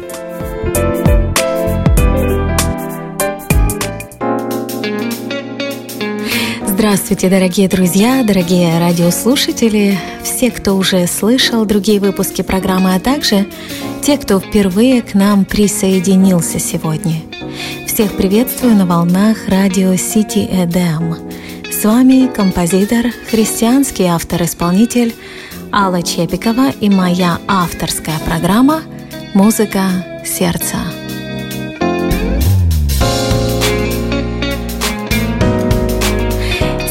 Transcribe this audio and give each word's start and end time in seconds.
Здравствуйте, 6.87 7.29
дорогие 7.29 7.69
друзья, 7.69 8.23
дорогие 8.23 8.79
радиослушатели, 8.79 9.99
все, 10.23 10.51
кто 10.51 10.77
уже 10.77 11.07
слышал 11.07 11.65
другие 11.65 12.01
выпуски 12.01 12.43
программы, 12.43 12.95
а 12.95 13.01
также 13.01 13.47
те, 14.03 14.17
кто 14.17 14.39
впервые 14.39 15.03
к 15.03 15.15
нам 15.15 15.45
присоединился 15.45 16.59
сегодня. 16.59 17.23
Всех 17.87 18.17
приветствую 18.17 18.77
на 18.77 18.87
волнах 18.87 19.49
радио 19.49 19.95
City 19.95 20.47
Эдем. 20.49 21.17
С 21.71 21.85
вами 21.85 22.33
композитор, 22.33 23.07
христианский 23.31 24.05
автор-исполнитель 24.05 25.15
Алла 25.73 26.03
Чепикова 26.03 26.71
и 26.81 26.89
моя 26.89 27.39
авторская 27.49 28.19
программа 28.21 28.83
«Музыка 29.35 29.83
сердца». 30.27 30.79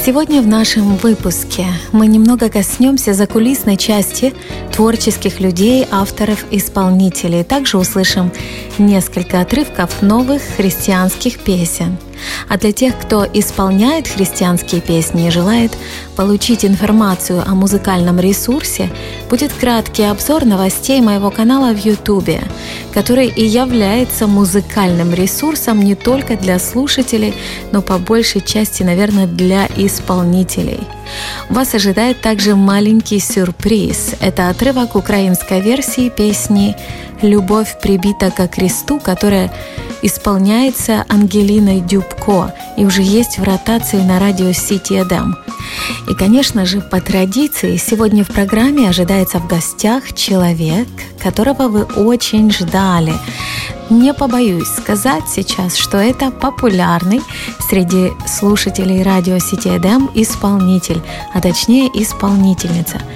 Сегодня 0.05 0.43
в 0.43 0.47
нашем 0.47 0.97
выпуске 0.97 1.65
мы 1.91 2.05
немного 2.05 2.49
коснемся 2.49 3.15
закулисной 3.15 3.75
части 3.75 4.35
творческих 4.71 5.39
людей, 5.39 5.87
авторов, 5.89 6.45
исполнителей. 6.51 7.43
Также 7.43 7.79
услышим 7.79 8.31
несколько 8.77 9.41
отрывков 9.41 10.03
новых 10.03 10.43
христианских 10.43 11.39
песен. 11.39 11.97
А 12.49 12.57
для 12.57 12.71
тех, 12.71 12.97
кто 12.97 13.25
исполняет 13.25 14.07
христианские 14.07 14.81
песни 14.81 15.27
и 15.27 15.31
желает 15.31 15.71
получить 16.15 16.65
информацию 16.65 17.43
о 17.45 17.55
музыкальном 17.55 18.19
ресурсе, 18.19 18.89
будет 19.29 19.51
краткий 19.53 20.03
обзор 20.03 20.45
новостей 20.45 21.01
моего 21.01 21.31
канала 21.31 21.73
в 21.73 21.85
YouTube, 21.85 22.39
который 22.93 23.27
и 23.27 23.45
является 23.45 24.27
музыкальным 24.27 25.13
ресурсом 25.13 25.79
не 25.83 25.95
только 25.95 26.35
для 26.37 26.59
слушателей, 26.59 27.33
но 27.71 27.81
по 27.81 27.97
большей 27.97 28.41
части, 28.41 28.83
наверное, 28.83 29.27
для 29.27 29.67
исполнителей. 29.75 30.79
Вас 31.49 31.75
ожидает 31.75 32.21
также 32.21 32.55
маленький 32.55 33.19
сюрприз. 33.19 34.15
Это 34.19 34.49
отрывок 34.49 34.95
украинской 34.95 35.61
версии 35.61 36.09
песни 36.09 36.75
«Любовь 37.21 37.77
прибита 37.81 38.31
ко 38.31 38.47
кресту», 38.47 38.99
которая 38.99 39.51
исполняется 40.05 41.03
Ангелиной 41.09 41.81
Дюбко 41.81 42.53
и 42.77 42.85
уже 42.85 43.01
есть 43.01 43.39
в 43.39 43.43
ротации 43.43 43.97
на 43.97 44.19
радио 44.19 44.51
Сити 44.51 44.93
Эдам. 44.93 45.35
И, 46.07 46.13
конечно 46.13 46.65
же, 46.65 46.79
по 46.79 47.01
традиции, 47.01 47.77
сегодня 47.77 48.23
в 48.23 48.27
программе 48.27 48.87
ожидается 48.87 49.39
в 49.39 49.47
гостях 49.47 50.13
человек, 50.13 50.87
которого 51.21 51.67
вы 51.67 51.83
очень 51.83 52.51
ждали. 52.51 53.13
Не 53.89 54.13
побоюсь 54.13 54.67
сказать 54.67 55.23
сейчас, 55.27 55.75
что 55.75 55.97
это 55.97 56.29
популярный 56.29 57.21
среди 57.69 58.11
слушателей 58.27 59.01
радио 59.01 59.39
Сити 59.39 59.69
Эдем 59.69 60.09
исполнитель, 60.13 61.01
а 61.33 61.41
точнее 61.41 61.87
исполнительница– 61.87 63.01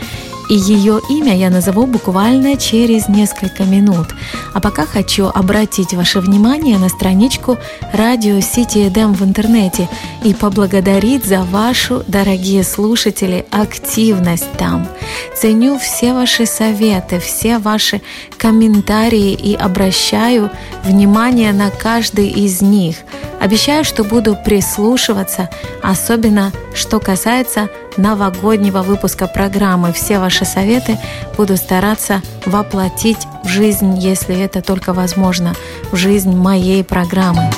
и 0.49 0.55
ее 0.55 0.99
имя 1.09 1.37
я 1.37 1.49
назову 1.49 1.85
буквально 1.85 2.57
через 2.57 3.07
несколько 3.07 3.63
минут. 3.63 4.07
А 4.53 4.59
пока 4.59 4.85
хочу 4.85 5.27
обратить 5.27 5.93
ваше 5.93 6.19
внимание 6.19 6.77
на 6.79 6.89
страничку 6.89 7.57
радио 7.93 8.39
Сити 8.41 8.87
Эдем 8.87 9.13
в 9.13 9.23
интернете 9.23 9.87
и 10.23 10.33
поблагодарить 10.33 11.23
за 11.23 11.43
вашу, 11.43 12.03
дорогие 12.07 12.63
слушатели, 12.63 13.45
активность 13.51 14.51
там. 14.57 14.87
Ценю 15.35 15.77
все 15.77 16.13
ваши 16.13 16.47
советы, 16.47 17.19
все 17.19 17.59
ваши 17.59 18.01
комментарии 18.37 19.33
и 19.33 19.53
обращаю 19.53 20.49
внимание 20.83 21.53
на 21.53 21.69
каждый 21.69 22.27
из 22.27 22.61
них. 22.61 22.97
Обещаю, 23.39 23.85
что 23.85 24.03
буду 24.03 24.35
прислушиваться, 24.43 25.49
особенно 25.81 26.51
что 26.73 26.99
касается 26.99 27.69
новогоднего 27.99 28.81
выпуска 28.81 29.27
программы. 29.27 29.93
Все 29.93 30.19
ваши 30.19 30.45
советы 30.45 30.97
буду 31.37 31.57
стараться 31.57 32.21
воплотить 32.45 33.27
в 33.43 33.47
жизнь, 33.47 33.97
если 33.97 34.39
это 34.39 34.61
только 34.61 34.93
возможно, 34.93 35.53
в 35.91 35.95
жизнь 35.95 36.35
моей 36.35 36.83
программы. 36.83 37.51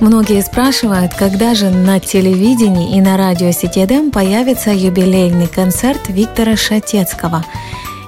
Многие 0.00 0.42
спрашивают, 0.42 1.12
когда 1.12 1.54
же 1.54 1.68
на 1.68 2.00
телевидении 2.00 2.96
и 2.96 3.02
на 3.02 3.18
радио 3.18 3.50
Сетедем 3.50 4.10
появится 4.10 4.70
юбилейный 4.70 5.46
концерт 5.46 6.08
Виктора 6.08 6.56
Шатецкого– 6.56 7.44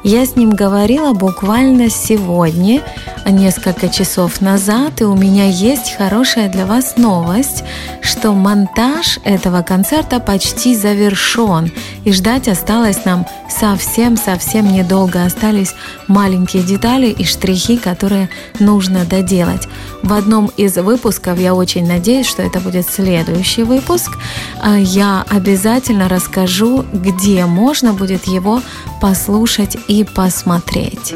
я 0.05 0.27
с 0.27 0.35
ним 0.35 0.51
говорила 0.51 1.13
буквально 1.13 1.89
сегодня, 1.89 2.83
несколько 3.25 3.89
часов 3.89 4.41
назад, 4.41 5.01
и 5.01 5.05
у 5.05 5.15
меня 5.15 5.45
есть 5.47 5.95
хорошая 5.97 6.49
для 6.49 6.67
вас 6.67 6.97
новость, 6.97 7.63
что 8.03 8.33
монтаж 8.33 9.19
этого 9.25 9.63
концерта 9.63 10.21
почти 10.21 10.77
завершен, 10.77 11.71
и 12.05 12.13
ждать 12.13 12.49
осталось 12.49 13.05
нам 13.05 13.27
совсем-совсем 13.49 14.73
недолго. 14.73 15.25
Остались 15.25 15.75
маленькие 16.09 16.63
детали 16.63 17.07
и 17.07 17.25
штрихи, 17.25 17.77
которые 17.77 18.29
нужно 18.59 19.05
доделать. 19.05 19.69
В 20.03 20.13
одном 20.13 20.51
из 20.57 20.77
выпусков, 20.77 21.39
я 21.39 21.55
очень 21.55 21.87
надеюсь, 21.87 22.27
что 22.27 22.43
это 22.43 22.61
будет 22.61 22.89
следующий 22.89 23.63
выпуск, 23.63 24.19
а, 24.61 24.77
я 24.77 25.25
обязательно 25.29 26.09
расскажу, 26.09 26.85
где 26.93 27.47
можно 27.47 27.93
будет 27.93 28.25
его 28.25 28.61
послушать 29.01 29.77
и 29.89 30.05
посмотреть. 30.05 31.15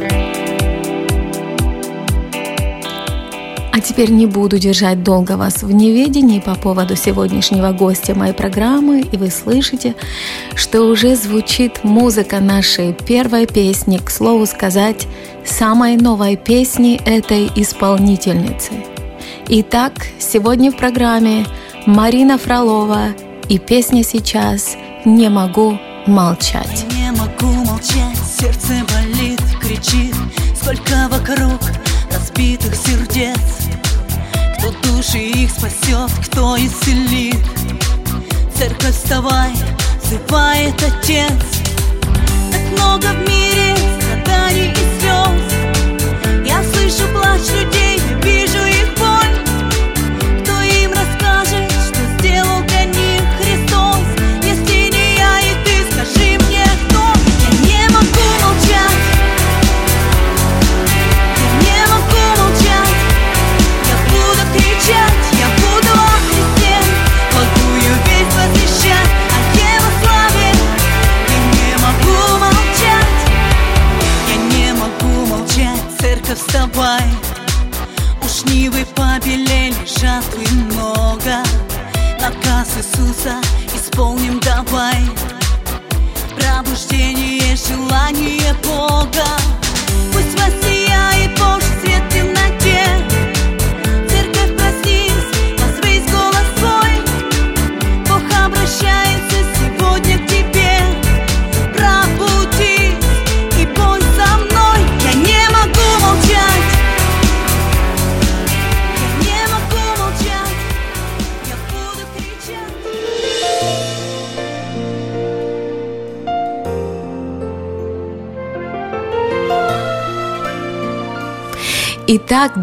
А 3.76 3.80
теперь 3.80 4.10
не 4.10 4.24
буду 4.24 4.58
держать 4.58 5.02
долго 5.02 5.36
вас 5.36 5.62
в 5.62 5.70
неведении 5.70 6.40
по 6.40 6.54
поводу 6.54 6.96
сегодняшнего 6.96 7.72
гостя 7.72 8.14
моей 8.14 8.32
программы, 8.32 9.02
и 9.02 9.18
вы 9.18 9.30
слышите, 9.30 9.94
что 10.54 10.84
уже 10.84 11.14
звучит 11.14 11.84
музыка 11.84 12.40
нашей 12.40 12.94
первой 12.94 13.46
песни, 13.46 13.98
к 13.98 14.08
слову 14.08 14.46
сказать, 14.46 15.06
самой 15.44 15.98
новой 15.98 16.36
песни 16.36 16.98
этой 17.04 17.50
исполнительницы. 17.54 18.72
Итак, 19.48 19.92
сегодня 20.18 20.72
в 20.72 20.78
программе 20.78 21.44
Марина 21.84 22.38
Фролова 22.38 23.08
и 23.50 23.58
песня 23.58 24.02
сейчас 24.04 24.74
«Не 25.04 25.28
могу 25.28 25.78
молчать». 26.06 26.86
Не 26.94 27.10
могу 27.10 27.52
молчать, 27.66 28.16
сердце 28.40 28.82
болит, 28.90 29.42
кричит, 29.60 30.14
сколько 30.62 31.10
вокруг 31.10 31.60
разбитых 32.26 32.74
сердец. 32.74 33.38
Кто 34.58 34.70
души 34.82 35.18
их 35.18 35.50
спасет, 35.50 36.10
кто 36.26 36.56
исцелит. 36.56 37.36
Церковь, 38.56 38.94
вставай, 38.94 39.52
взывает 40.02 40.74
Отец. 40.82 41.32
Так 42.50 42.62
много 42.72 43.06
в 43.06 43.28
мире 43.28 43.76
страданий 44.00 44.72
и 44.72 45.00
слез. 45.00 45.52
Я 46.46 46.62
слышу 46.64 47.08
плач 47.12 47.42
людей, 47.50 48.00
вижу 48.22 48.35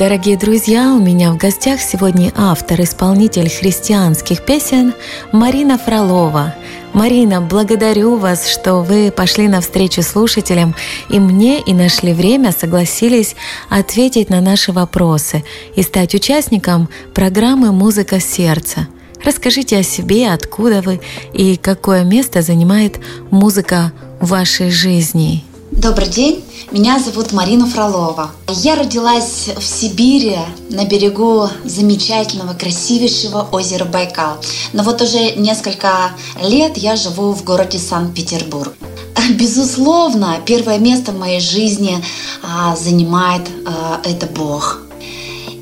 дорогие 0.04 0.36
друзья, 0.36 0.94
у 0.94 1.00
меня 1.00 1.32
в 1.32 1.38
гостях 1.38 1.80
сегодня 1.80 2.34
автор-исполнитель 2.36 3.50
христианских 3.50 4.44
песен 4.44 4.94
Марина 5.32 5.78
Фролова. 5.78 6.56
Марина, 6.92 7.40
благодарю 7.40 8.18
вас, 8.18 8.50
что 8.50 8.82
вы 8.82 9.14
пошли 9.16 9.48
навстречу 9.48 10.02
слушателям 10.02 10.76
и 11.10 11.22
мне 11.22 11.62
и 11.62 11.74
нашли 11.74 12.12
время, 12.12 12.52
согласились 12.52 13.38
ответить 13.70 14.30
на 14.30 14.42
наши 14.42 14.74
вопросы 14.74 15.46
и 15.74 15.82
стать 15.82 16.14
участником 16.14 16.90
программы 17.14 17.72
«Музыка 17.72 18.20
сердца». 18.20 18.90
Расскажите 19.24 19.78
о 19.78 19.84
себе, 19.84 20.34
откуда 20.34 20.82
вы 20.82 21.00
и 21.32 21.56
какое 21.56 22.04
место 22.04 22.42
занимает 22.42 23.00
музыка 23.32 23.94
в 24.20 24.28
вашей 24.28 24.70
жизни. 24.70 25.46
Добрый 25.78 26.08
день, 26.08 26.44
меня 26.70 27.00
зовут 27.00 27.32
Марина 27.32 27.66
Фролова. 27.66 28.30
Я 28.48 28.76
родилась 28.76 29.50
в 29.58 29.64
Сибири 29.64 30.38
на 30.70 30.86
берегу 30.86 31.50
замечательного, 31.66 32.54
красивейшего 32.54 33.48
озера 33.52 33.84
Байкал. 33.84 34.38
Но 34.72 34.84
вот 34.84 35.02
уже 35.02 35.32
несколько 35.32 36.12
лет 36.40 36.78
я 36.78 36.96
живу 36.96 37.34
в 37.34 37.44
городе 37.44 37.80
Санкт-Петербург. 37.80 38.74
Безусловно, 39.32 40.40
первое 40.46 40.78
место 40.78 41.12
в 41.12 41.18
моей 41.18 41.40
жизни 41.40 41.98
а, 42.44 42.76
занимает 42.76 43.42
а, 43.66 44.00
это 44.04 44.28
Бог. 44.28 44.84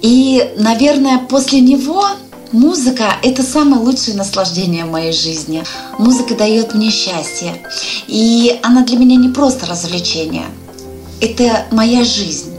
И, 0.02 0.54
наверное, 0.58 1.20
после 1.20 1.62
него 1.62 2.06
Музыка– 2.52 3.16
это 3.24 3.44
самое 3.44 3.82
лучшее 3.82 4.18
наслаждение 4.18 4.84
в 4.84 4.92
моей 4.92 5.14
жизни. 5.14 5.64
Музыка 5.98 6.36
дает 6.36 6.74
мне 6.74 6.92
счастье. 6.92 7.56
И 8.08 8.60
она 8.62 8.84
для 8.84 8.98
меня 8.98 9.16
не 9.16 9.30
просто 9.30 9.66
развлечение. 9.68 10.48
Это 11.22 11.66
моя 11.72 12.04
жизнь. 12.04 12.52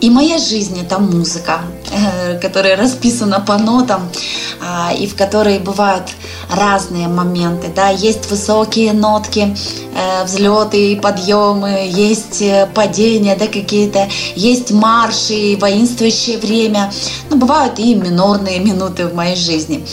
И 0.00 0.08
моя 0.08 0.38
жизнь– 0.38 0.78
это 0.80 1.00
музыка, 1.00 1.62
э, 1.90 2.38
которая 2.38 2.76
расписана 2.76 3.40
по 3.40 3.58
нотам, 3.58 4.08
а, 4.60 4.92
и 4.92 5.06
в 5.06 5.14
которой 5.14 5.58
бывают 5.58 6.04
разные 6.50 7.08
моменты. 7.08 7.70
Да? 7.74 7.88
Есть 7.90 8.30
высокие 8.30 8.92
нотки, 8.92 9.56
э, 9.94 10.24
взлеты 10.24 10.92
и 10.92 10.96
подъемы, 10.96 11.88
есть 11.88 12.42
э, 12.42 12.68
падения 12.74 13.36
да, 13.36 13.46
какие-то, 13.46 14.08
есть 14.34 14.70
марши, 14.70 15.56
воинствующее 15.60 16.38
время. 16.38 16.92
Но 17.30 17.36
бывают 17.36 17.78
и 17.78 17.94
минорные 17.94 18.60
минуты 18.60 19.06
в 19.06 19.14
моей 19.14 19.36
жизни. 19.36 19.84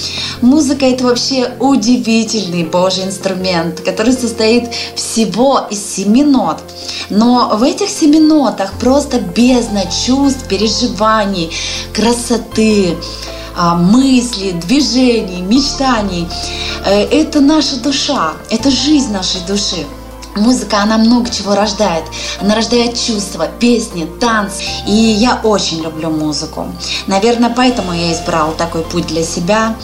Музыка– 0.42 0.86
это 0.88 1.04
вообще 1.04 1.52
удивительный 1.60 2.64
Божий 2.64 3.06
инструмент, 3.06 3.82
который 3.82 4.14
состоит 4.14 4.70
всего 4.96 5.68
из 5.70 5.96
семи 5.96 6.24
нот. 6.24 6.60
Но 7.10 7.52
в 7.56 7.64
этих 7.64 7.90
семи 7.90 8.20
нотах 8.20 8.74
просто 8.80 9.20
бездна 9.20 9.84
чувств, 10.06 10.48
переживаний, 10.48 11.52
красоты, 11.94 12.96
а, 13.56 13.76
мыслей, 13.76 14.54
движений, 14.54 15.42
мечтаний. 15.42 16.28
Э, 16.86 17.04
Это 17.04 17.42
наша 17.42 17.78
душа, 17.78 18.34
это 18.50 18.72
жизнь 18.72 19.12
нашей 19.12 19.42
души. 19.42 19.86
Музыка, 20.36 20.82
она 20.82 20.98
много 20.98 21.30
чего 21.30 21.56
рождает. 21.56 22.04
Она 22.40 22.56
рождает 22.56 22.98
чувства, 22.98 23.48
песни, 23.60 24.08
танц. 24.20 24.54
И 24.88 24.92
я 24.92 25.40
очень 25.44 25.82
люблю 25.82 26.10
музыку. 26.10 26.68
Наверное, 27.08 27.54
поэтому 27.56 27.94
я 27.94 28.14
избрала 28.14 28.54
такой 28.54 28.84
путь 28.84 29.08
для 29.08 29.24
себя. 29.24 29.76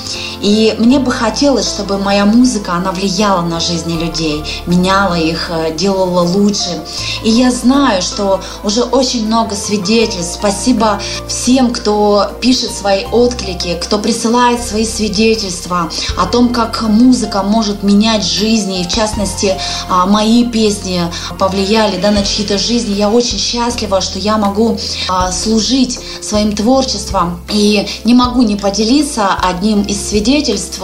И 0.42 0.76
мне 0.80 1.00
бы 1.00 1.12
хотелось, 1.12 1.68
чтобы 1.68 1.98
моя 1.98 2.26
музыка, 2.26 2.74
она 2.74 2.92
влияла 2.92 3.42
на 3.42 3.60
жизни 3.60 4.00
людей, 4.00 4.44
меняла 4.68 5.16
их, 5.16 5.50
э, 5.50 5.74
делала 5.76 6.22
лучше. 6.22 6.82
И 7.24 7.30
я 7.30 7.52
знаю, 7.52 8.02
что 8.02 8.40
уже 8.64 8.84
очень 8.84 9.26
много 9.26 9.56
свидетельств. 9.56 10.36
Спасибо 10.36 11.02
всем, 11.28 11.74
кто 11.74 12.32
пишет 12.40 12.72
свои 12.72 13.06
отклики, 13.06 13.78
кто 13.82 14.00
присылает 14.00 14.62
свои 14.64 14.86
свидетельства 14.86 15.90
о 16.18 16.26
том, 16.26 16.50
как 16.50 16.82
музыка 16.84 17.44
может 17.44 17.84
менять 17.84 18.24
жизни, 18.24 18.82
и 18.82 18.84
в 18.84 18.94
частности, 18.94 19.58
а, 19.90 20.06
мои 20.38 20.46
песни 20.46 21.02
повлияли 21.40 22.00
да, 22.00 22.12
на 22.12 22.24
чьи-то 22.24 22.58
жизни. 22.58 22.96
Я 22.96 23.10
очень 23.10 23.40
счастлива, 23.40 24.02
что 24.02 24.20
я 24.20 24.38
могу 24.38 24.78
а, 25.10 25.32
служить 25.32 26.00
своим 26.22 26.56
творчеством 26.56 27.42
и 27.52 27.88
не 28.04 28.14
могу 28.14 28.44
не 28.44 28.56
поделиться 28.56 29.30
одним 29.42 29.82
из 29.84 30.10
свидетельств. 30.10 30.82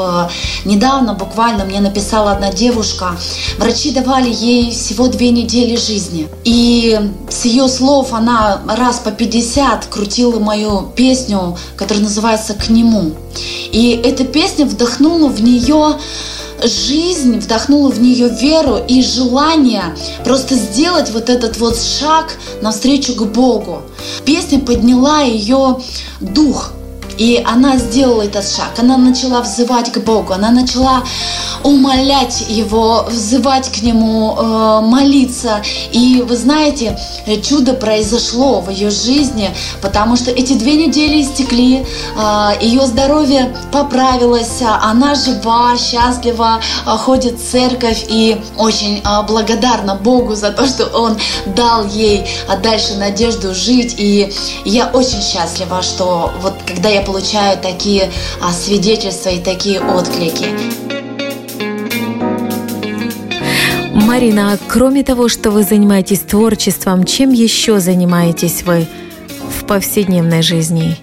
Недавно 0.66 1.14
буквально 1.14 1.66
мне 1.66 1.80
написала 1.82 2.32
одна 2.32 2.52
девушка, 2.52 3.16
врачи 3.58 3.92
давали 3.92 4.30
ей 4.30 4.72
всего 4.72 5.08
две 5.08 5.30
недели 5.30 5.76
жизни. 5.76 6.28
И 6.44 7.00
с 7.30 7.46
ее 7.46 7.68
слов 7.68 8.14
она 8.14 8.62
раз 8.68 9.00
по 9.00 9.12
50 9.12 9.86
крутила 9.86 10.40
мою 10.40 10.92
песню, 10.96 11.58
которая 11.76 12.04
называется 12.04 12.54
«К 12.54 12.70
нему». 12.70 13.12
И 13.72 14.00
эта 14.04 14.24
песня 14.24 14.66
вдохнула 14.66 15.28
в 15.28 15.42
нее 15.42 15.98
жизнь, 16.66 17.40
вдохнула 17.40 17.90
в 17.90 18.02
нее 18.02 18.30
веру 18.30 18.80
и 18.88 19.02
желание 19.02 19.96
просто 20.24 20.56
сделать 20.56 21.12
вот 21.12 21.30
этот 21.30 21.58
вот 21.58 21.78
шаг 21.78 22.34
навстречу 22.62 23.16
к 23.16 23.24
Богу. 23.26 23.82
Песня 24.26 24.60
подняла 24.60 25.22
ее 25.22 25.80
дух, 26.20 26.74
и 27.18 27.44
она 27.46 27.78
сделала 27.78 28.24
этот 28.24 28.48
шаг. 28.48 28.72
Она 28.78 28.98
начала 28.98 29.42
взывать 29.42 29.92
к 29.92 30.00
Богу, 30.00 30.34
она 30.34 30.52
начала 30.52 31.04
умолять 31.64 32.46
Его, 32.50 33.06
взывать 33.10 33.72
к 33.72 33.82
Нему, 33.82 34.36
э, 34.38 34.82
молиться. 34.82 35.62
И 35.92 36.24
вы 36.28 36.36
знаете, 36.36 36.98
чудо 37.44 37.74
произошло 37.74 38.62
в 38.62 38.70
ее 38.70 38.90
жизни, 38.90 39.52
потому 39.82 40.16
что 40.16 40.32
эти 40.32 40.54
две 40.54 40.76
недели 40.76 41.22
истекли, 41.22 41.86
э, 42.16 42.52
ее 42.62 42.86
здоровье 42.86 43.56
поправилось, 43.72 44.62
она 44.62 45.16
жива, 45.16 45.78
счастлива, 45.78 46.60
э, 46.86 46.90
ходит 46.98 47.40
в 47.40 47.52
церковь 47.52 48.06
и 48.10 48.42
очень 48.58 49.02
благодарна 49.28 49.96
Богу 49.96 50.36
за 50.36 50.52
то, 50.52 50.66
что 50.66 50.86
Он 50.88 51.18
дал 51.56 51.86
ей 51.88 52.26
а 52.48 52.58
дальше 52.58 52.96
надежду 52.96 53.54
жить. 53.54 53.96
И 53.98 54.34
я 54.66 54.88
очень 54.88 55.22
счастлива, 55.22 55.82
что 55.82 56.32
вот 56.42 56.54
когда 56.66 56.90
я 56.90 57.02
получаю 57.06 57.58
такие 57.58 58.12
а, 58.42 58.52
свидетельства 58.52 59.30
и 59.30 59.40
такие 59.40 59.80
отклики. 59.82 60.48
Марина, 63.94 64.58
кроме 64.68 65.04
того, 65.04 65.28
что 65.28 65.52
вы 65.52 65.64
занимаетесь 65.64 66.20
творчеством, 66.20 67.04
чем 67.04 67.32
еще 67.32 67.80
занимаетесь 67.80 68.64
вы 68.64 68.88
в 69.60 69.66
повседневной 69.66 70.42
жизни? 70.42 70.98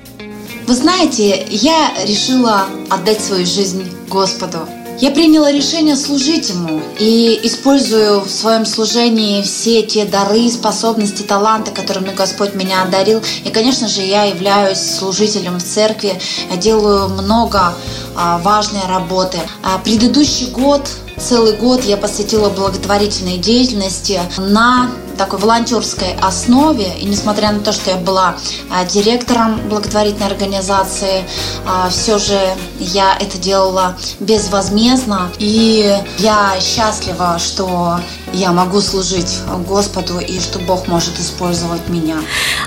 Вы 0.66 0.74
знаете, 0.74 1.44
я 1.50 1.90
решила 2.06 2.66
отдать 2.88 3.20
свою 3.20 3.44
жизнь 3.44 3.84
Господу. 4.08 4.58
Я 5.00 5.10
приняла 5.12 5.50
решение 5.50 5.96
служить 5.96 6.50
Ему 6.50 6.82
и 6.98 7.40
использую 7.44 8.20
в 8.20 8.28
своем 8.28 8.66
служении 8.66 9.40
все 9.40 9.82
те 9.82 10.04
дары, 10.04 10.50
способности, 10.50 11.22
таланты, 11.22 11.70
которыми 11.70 12.14
Господь 12.14 12.54
меня 12.54 12.82
одарил. 12.82 13.22
И, 13.46 13.48
конечно 13.48 13.88
же, 13.88 14.02
я 14.02 14.24
являюсь 14.24 14.78
служителем 14.78 15.56
в 15.56 15.62
церкви, 15.62 16.20
я 16.50 16.56
делаю 16.58 17.08
много 17.08 17.72
а, 18.14 18.38
важной 18.40 18.86
работы. 18.88 19.38
А, 19.62 19.78
предыдущий 19.78 20.48
год 20.48 20.86
целый 21.18 21.54
год 21.54 21.82
я 21.84 21.96
посвятила 21.96 22.50
благотворительной 22.50 23.38
деятельности 23.38 24.20
на 24.36 24.90
такой 25.16 25.38
волонтерской 25.38 26.14
основе, 26.20 26.98
и 26.98 27.04
несмотря 27.06 27.52
на 27.52 27.60
то, 27.60 27.72
что 27.72 27.90
я 27.90 27.96
была 27.96 28.36
а, 28.70 28.84
директором 28.84 29.60
благотворительной 29.68 30.26
организации, 30.26 31.24
а, 31.66 31.88
все 31.90 32.18
же 32.18 32.38
я 32.78 33.16
это 33.18 33.38
делала 33.38 33.96
безвозмездно, 34.20 35.30
и 35.38 35.96
я 36.18 36.54
счастлива, 36.60 37.38
что 37.38 38.00
я 38.32 38.52
могу 38.52 38.80
служить 38.80 39.38
Господу 39.68 40.18
и 40.18 40.40
что 40.40 40.58
Бог 40.60 40.88
может 40.88 41.18
использовать 41.18 41.88
меня. 41.88 42.16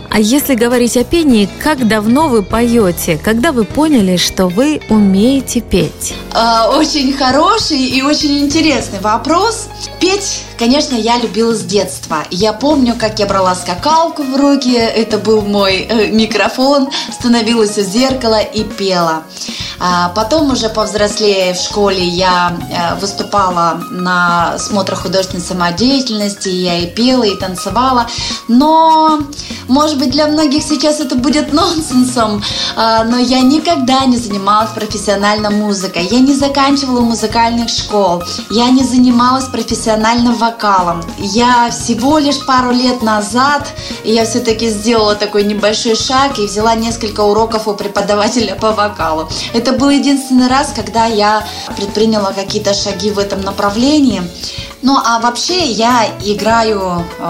А 0.10 0.20
если 0.20 0.56
говорить 0.56 0.96
о 0.98 1.04
пении, 1.04 1.50
как 1.64 1.88
давно 1.88 2.28
вы 2.28 2.44
поете? 2.44 3.18
Когда 3.18 3.52
вы 3.52 3.64
поняли, 3.64 4.18
что 4.18 4.48
вы 4.48 4.82
умеете 4.90 5.60
петь? 5.60 6.14
А, 6.34 6.70
очень 6.70 7.14
хороший 7.14 7.80
и 7.80 8.02
очень 8.02 8.40
интересный 8.40 9.00
вопрос. 9.00 9.68
Петь, 10.00 10.44
конечно, 10.58 10.96
я 10.96 11.18
любила 11.18 11.54
с 11.54 11.64
детства. 11.64 12.24
Я 12.32 12.54
помню, 12.54 12.96
как 12.98 13.20
я 13.20 13.26
брала 13.26 13.56
скакалку 13.56 14.24
в 14.24 14.36
руки, 14.36 14.74
это 14.74 15.18
был 15.18 15.42
мой 15.42 15.88
э, 15.90 16.08
микрофон, 16.08 16.90
становилась 17.12 17.78
у 17.78 17.82
зеркала 17.82 18.40
и 18.40 18.64
пела. 18.64 19.24
А 19.80 20.10
потом 20.10 20.52
уже 20.52 20.70
повзрослее 20.70 21.54
в 21.54 21.58
школе 21.58 22.04
я 22.06 22.58
э, 22.72 23.00
выступала 23.00 23.82
на 23.92 24.58
смотрах 24.58 25.02
художественной 25.02 25.44
самодеятельности, 25.44 26.50
я 26.50 26.80
и 26.80 26.88
пела, 26.88 27.24
и 27.24 27.38
танцевала. 27.38 28.08
Но, 28.48 29.20
может 29.68 29.98
быть, 29.98 30.12
для 30.12 30.28
многих 30.28 30.64
сейчас 30.64 31.00
это 31.00 31.16
будет 31.16 31.54
нонсенсом, 31.54 32.44
а, 32.76 33.04
но 33.04 33.18
я 33.18 33.42
никогда 33.42 34.06
не 34.06 34.18
занималась 34.18 34.72
профессионально 34.72 35.50
музыкой. 35.50 36.08
Я 36.10 36.20
не 36.20 36.34
заканчивала 36.34 37.02
музыкальных 37.02 37.70
школ, 37.70 38.24
я 38.50 38.70
не 38.70 38.84
занималась 38.84 39.46
профессиональным 39.46 40.36
вокалом. 40.44 41.02
Я 41.18 41.70
всего 41.72 42.20
лишь 42.20 42.46
пару 42.46 42.72
лет 42.72 43.02
назад, 43.02 43.68
я 44.04 44.26
все-таки 44.26 44.70
сделала 44.70 45.16
такой 45.16 45.44
небольшой 45.44 45.96
шаг 45.96 46.38
и 46.40 46.46
взяла 46.46 46.76
несколько 46.76 47.22
уроков 47.22 47.68
у 47.68 47.74
преподавателя 47.74 48.56
по 48.56 48.72
вокалу. 48.72 49.30
Это 49.54 49.72
был 49.72 49.90
единственный 49.90 50.48
раз, 50.48 50.74
когда 50.76 51.06
я 51.06 51.46
предприняла 51.78 52.34
какие-то 52.34 52.74
шаги 52.74 53.12
в 53.12 53.20
этом 53.20 53.42
направлении. 53.42 54.22
Ну, 54.84 55.00
а 55.02 55.20
вообще 55.20 55.72
я 55.72 56.08
играю 56.26 57.06
э, 57.18 57.22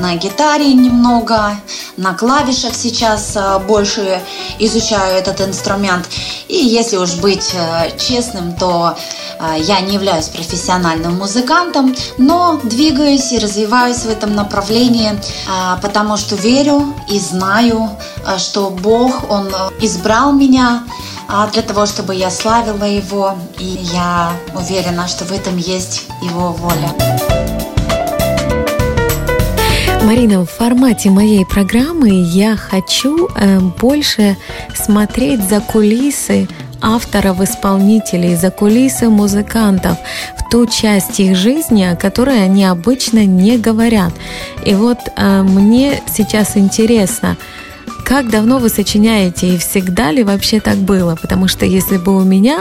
на 0.00 0.16
гитаре 0.16 0.74
немного, 0.74 1.56
на 1.96 2.12
клавишах 2.12 2.74
сейчас 2.74 3.36
э, 3.36 3.60
больше 3.60 4.20
изучаю 4.58 5.16
этот 5.16 5.40
инструмент. 5.42 6.04
И 6.48 6.56
если 6.56 6.96
уж 6.96 7.14
быть 7.14 7.54
э, 7.54 7.96
честным, 7.98 8.56
то 8.56 8.96
э, 9.38 9.60
я 9.60 9.80
не 9.80 9.94
являюсь 9.94 10.26
профессиональным 10.26 11.18
музыкантом, 11.18 11.94
но 12.18 12.58
двигаюсь 12.64 13.30
и 13.30 13.38
развиваюсь 13.38 13.98
в 13.98 14.10
этом 14.10 14.34
направлении, 14.34 15.12
э, 15.12 15.80
потому 15.80 16.16
что 16.16 16.34
верю 16.34 16.92
и 17.08 17.20
знаю, 17.20 17.90
э, 18.26 18.38
что 18.38 18.70
Бог, 18.70 19.30
Он 19.30 19.46
избрал 19.78 20.32
меня 20.32 20.82
для 21.52 21.62
того, 21.62 21.86
чтобы 21.86 22.14
я 22.14 22.30
славила 22.30 22.84
Его, 22.84 23.36
и 23.58 23.64
я 23.64 24.32
уверена, 24.54 25.08
что 25.08 25.24
в 25.24 25.32
этом 25.32 25.56
есть 25.56 26.06
Его 26.22 26.52
воля. 26.52 26.90
Марина, 30.02 30.44
в 30.44 30.50
формате 30.50 31.10
моей 31.10 31.46
программы 31.46 32.08
я 32.10 32.56
хочу 32.56 33.28
э, 33.28 33.60
больше 33.60 34.36
смотреть 34.74 35.48
за 35.48 35.60
кулисы 35.60 36.48
авторов, 36.82 37.40
исполнителей, 37.40 38.34
за 38.34 38.50
кулисы 38.50 39.08
музыкантов, 39.08 39.96
в 40.36 40.50
ту 40.50 40.66
часть 40.66 41.20
их 41.20 41.36
жизни, 41.36 41.84
о 41.84 41.96
которой 41.96 42.44
они 42.44 42.64
обычно 42.64 43.24
не 43.24 43.56
говорят. 43.56 44.12
И 44.64 44.74
вот 44.74 44.98
э, 45.16 45.42
мне 45.42 46.02
сейчас 46.12 46.56
интересно, 46.56 47.36
как 48.12 48.28
давно 48.28 48.58
вы 48.58 48.68
сочиняете 48.68 49.54
и 49.54 49.56
всегда 49.56 50.12
ли 50.12 50.22
вообще 50.22 50.60
так 50.60 50.76
было? 50.76 51.16
Потому 51.16 51.48
что 51.48 51.64
если 51.64 51.96
бы 51.96 52.14
у 52.14 52.24
меня 52.24 52.58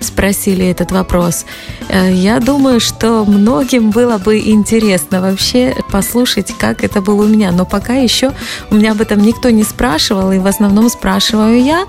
спросили 0.00 0.66
этот 0.66 0.92
вопрос, 0.92 1.44
э, 1.90 2.10
я 2.10 2.40
думаю, 2.40 2.80
что 2.80 3.26
многим 3.26 3.90
было 3.90 4.16
бы 4.16 4.38
интересно 4.38 5.20
вообще 5.20 5.76
послушать, 5.92 6.52
как 6.58 6.82
это 6.82 7.02
было 7.02 7.24
у 7.24 7.26
меня. 7.26 7.52
Но 7.52 7.66
пока 7.66 7.92
еще 7.92 8.32
у 8.70 8.76
меня 8.76 8.92
об 8.92 9.02
этом 9.02 9.20
никто 9.20 9.50
не 9.50 9.62
спрашивал, 9.62 10.32
и 10.32 10.38
в 10.38 10.46
основном 10.46 10.88
спрашиваю 10.88 11.62
я, 11.62 11.84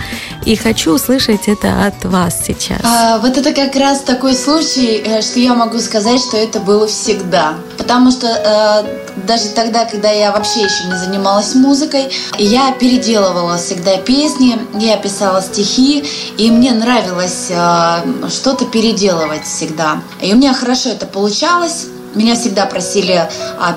и 0.45 0.57
хочу 0.57 0.95
услышать 0.95 1.47
это 1.47 1.85
от 1.85 2.03
вас 2.03 2.43
сейчас. 2.45 2.81
А, 2.83 3.19
вот 3.19 3.37
это 3.37 3.53
как 3.53 3.77
раз 3.77 4.01
такой 4.01 4.35
случай, 4.35 5.01
э, 5.05 5.21
что 5.21 5.39
я 5.39 5.53
могу 5.53 5.79
сказать, 5.79 6.19
что 6.19 6.35
это 6.35 6.59
было 6.59 6.85
всегда. 6.85 7.53
Потому 7.77 8.11
что 8.11 8.27
э, 8.27 9.05
даже 9.25 9.49
тогда, 9.49 9.85
когда 9.85 10.11
я 10.11 10.33
вообще 10.33 10.63
еще 10.63 10.83
не 10.91 10.97
занималась 10.97 11.55
музыкой, 11.55 12.11
я 12.37 12.73
перед 12.73 13.04
переделывала 13.05 13.57
всегда 13.57 13.97
песни, 13.97 14.57
я 14.79 14.97
писала 14.97 15.39
стихи, 15.39 16.03
и 16.39 16.49
мне 16.49 16.71
нравилось 16.71 17.51
э, 17.51 18.29
что-то 18.29 18.65
переделывать 18.65 19.43
всегда. 19.45 20.01
И 20.21 20.33
у 20.33 20.37
меня 20.37 20.55
хорошо 20.55 20.89
это 20.89 21.05
получалось. 21.05 21.87
Меня 22.15 22.35
всегда 22.35 22.65
просили 22.65 23.13
э, 23.13 23.27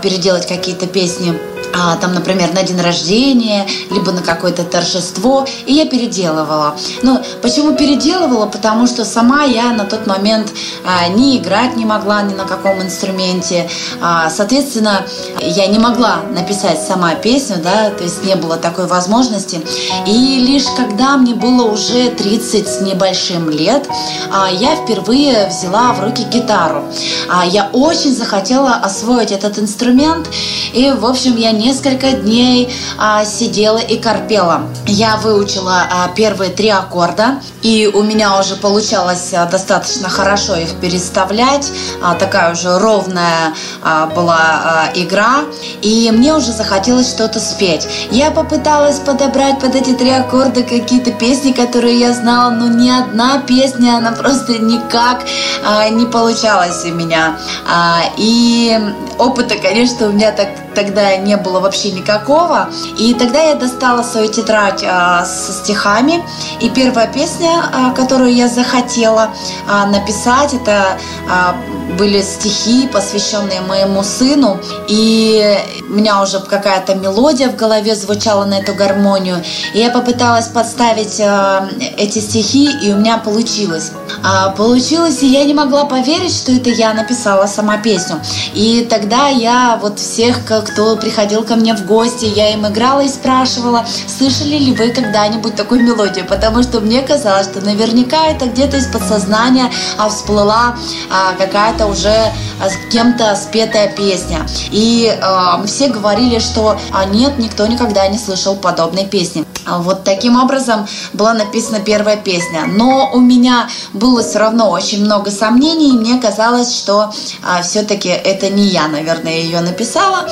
переделать 0.03 0.47
какие-то 0.47 0.87
песни 0.87 1.39
а, 1.75 1.97
там, 1.97 2.15
например, 2.15 2.53
на 2.55 2.63
день 2.63 2.81
рождения, 2.81 3.67
либо 3.91 4.13
на 4.13 4.23
какое-то 4.23 4.65
торжество, 4.65 5.47
и 5.67 5.75
я 5.75 5.87
переделывала. 5.87 6.77
Ну, 7.03 7.23
почему 7.43 7.75
переделывала? 7.75 8.47
Потому 8.47 8.87
что 8.87 9.05
сама 9.05 9.45
я 9.45 9.73
на 9.73 9.85
тот 9.85 10.07
момент 10.07 10.49
а, 10.85 11.09
ни 11.09 11.39
играть 11.39 11.77
не 11.77 11.85
могла 11.85 12.23
ни 12.23 12.35
на 12.35 12.45
каком 12.45 12.83
инструменте, 12.83 13.69
а, 14.01 14.31
соответственно, 14.31 15.07
я 15.41 15.67
не 15.67 15.79
могла 15.79 16.21
написать 16.35 16.81
сама 16.81 17.15
песню, 17.15 17.57
да, 17.63 17.91
то 17.91 18.05
есть 18.05 18.25
не 18.25 18.35
было 18.35 18.57
такой 18.57 18.87
возможности. 18.87 19.61
И 20.07 20.41
лишь 20.41 20.65
когда 20.77 21.17
мне 21.17 21.35
было 21.35 21.71
уже 21.71 22.11
30 22.11 22.69
с 22.69 22.81
небольшим 22.81 23.51
лет, 23.51 23.87
а, 24.33 24.51
я 24.51 24.77
впервые 24.77 25.49
взяла 25.49 25.93
в 25.93 26.03
руки 26.03 26.23
гитару. 26.25 26.85
А, 27.29 27.45
я 27.45 27.69
очень 27.73 28.15
захотела 28.15 28.28
освоить 28.33 29.33
этот 29.33 29.59
инструмент, 29.59 30.29
и, 30.73 30.91
в 30.91 31.05
общем, 31.07 31.37
я 31.37 31.53
несколько 31.53 32.13
дней 32.13 32.73
а, 32.99 33.25
сидела 33.25 33.79
и 33.79 33.99
корпела. 33.99 34.63
Я 34.87 35.17
выучила 35.17 35.87
а, 35.91 36.09
первые 36.09 36.51
три 36.51 36.69
аккорда, 36.69 37.41
и 37.63 37.91
у 37.93 38.03
меня 38.03 38.39
уже 38.39 38.57
получалось 38.57 39.33
а, 39.33 39.47
достаточно 39.47 40.09
хорошо 40.09 40.57
их 40.57 40.75
переставлять. 40.81 41.71
А, 42.03 42.15
такая 42.15 42.53
уже 42.53 42.79
ровная 42.79 43.55
а, 43.83 44.07
была 44.07 44.39
а, 44.39 44.91
игра, 44.95 45.41
и 45.83 46.11
мне 46.13 46.35
уже 46.35 46.53
захотелось 46.53 47.09
что-то 47.09 47.41
спеть. 47.41 47.87
Я 48.11 48.31
попыталась 48.31 48.99
подобрать 48.99 49.61
под 49.61 49.75
эти 49.75 49.95
три 49.95 50.11
аккорда 50.11 50.63
какие-то 50.63 51.13
песни, 51.13 51.53
которые 51.53 51.99
я 51.99 52.13
знала, 52.13 52.51
но 52.51 52.69
ни 52.69 52.91
одна 52.91 53.39
песня, 53.39 53.97
она 53.97 54.13
просто 54.13 54.59
никак 54.59 55.23
а, 55.65 55.89
не 55.89 56.07
получалась 56.07 56.85
у 56.85 56.95
меня. 56.95 57.39
А, 57.67 58.03
и 58.19 58.79
опыта, 59.19 59.57
конечно, 59.57 60.09
у 60.09 60.13
меня 60.13 60.33
так 60.33 60.49
тогда 60.79 61.17
не 61.17 61.37
было 61.37 61.59
вообще 61.59 61.91
никакого. 61.91 62.69
И 62.99 63.13
тогда 63.15 63.41
я 63.41 63.57
достала 63.57 64.05
свою 64.05 64.29
тетрадь 64.31 64.85
а, 64.87 65.25
со 65.25 65.53
стихами. 65.53 66.23
И 66.61 66.71
первая 66.71 67.09
песня, 67.09 67.65
а, 67.73 67.91
которую 67.91 68.33
я 68.33 68.47
захотела 68.47 69.31
а, 69.69 69.87
написать, 69.87 70.55
это 70.55 70.99
а, 71.29 71.57
были 71.99 72.23
стихи, 72.23 72.87
посвященные 72.87 73.61
моему 73.61 74.05
сыну. 74.05 74.61
И 74.87 75.59
у 75.89 75.95
меня 75.95 76.23
уже 76.23 76.39
какая-то 76.39 76.95
мелодия 76.95 77.49
в 77.49 77.57
голове 77.57 77.97
звучала 77.97 78.45
на 78.45 78.61
эту 78.61 78.75
гармонию. 78.75 79.43
И 79.75 79.79
я 79.79 79.91
попыталась 79.91 80.47
подставить 80.47 81.21
а, 81.21 81.69
эти 81.97 82.21
стихи, 82.21 82.71
и 82.83 82.93
у 82.93 82.99
меня 82.99 83.19
получилось. 83.19 83.91
А, 84.23 84.51
получилось, 84.51 85.23
и 85.23 85.27
я 85.27 85.45
не 85.45 85.55
могла 85.55 85.85
поверить, 85.85 86.35
что 86.35 86.53
это 86.53 86.71
я 86.71 86.95
написала 86.95 87.47
сама 87.47 87.79
песню. 87.79 88.21
И 88.55 88.87
тогда 88.89 89.29
я 89.29 89.79
вот 89.81 89.99
всех, 89.99 90.45
кто 90.71 90.97
приходил 90.97 91.43
ко 91.45 91.57
мне 91.57 91.75
в 91.75 91.85
гости, 91.87 92.25
я 92.25 92.53
им 92.53 92.67
играла 92.67 93.01
и 93.01 93.09
спрашивала, 93.09 93.85
слышали 94.07 94.57
ли 94.57 94.73
вы 94.73 94.91
когда-нибудь 94.91 95.55
такую 95.55 95.83
мелодию, 95.83 96.27
потому 96.27 96.63
что 96.63 96.81
мне 96.81 97.03
казалось, 97.03 97.47
что 97.47 97.61
наверняка 97.61 98.27
это 98.27 98.47
где-то 98.47 98.77
из 98.77 98.87
подсознания 98.87 99.71
а, 99.97 100.09
всплыла 100.09 100.77
а, 101.11 101.35
какая-то 101.35 101.87
уже 101.87 102.33
а, 102.61 102.69
с 102.69 102.93
кем-то 102.93 103.35
спетая 103.37 103.89
песня. 103.89 104.47
И 104.71 105.17
а, 105.21 105.63
все 105.67 105.89
говорили, 105.89 106.39
что 106.39 106.79
а, 106.93 107.05
нет, 107.05 107.39
никто 107.39 107.67
никогда 107.67 108.07
не 108.09 108.19
слышал 108.19 108.57
подобной 108.57 109.07
песни. 109.07 109.45
А 109.67 109.79
вот 109.79 110.05
таким 110.05 110.41
образом 110.41 110.87
была 111.13 111.35
написана 111.35 111.81
первая 111.81 112.17
песня. 112.17 112.65
Но 112.67 113.11
у 113.13 113.21
меня 113.21 113.69
было 113.93 114.23
все 114.23 114.39
равно 114.39 114.71
очень 114.71 115.05
много 115.05 115.31
сомнений, 115.31 115.91
и 115.91 115.99
мне 115.99 116.19
казалось, 116.19 116.75
что 116.75 117.13
а, 117.43 117.63
все-таки 117.63 118.09
это 118.09 118.49
не 118.49 118.65
я, 118.65 118.89
наверное, 118.89 119.41
ее 119.41 119.61
написала. 119.61 120.29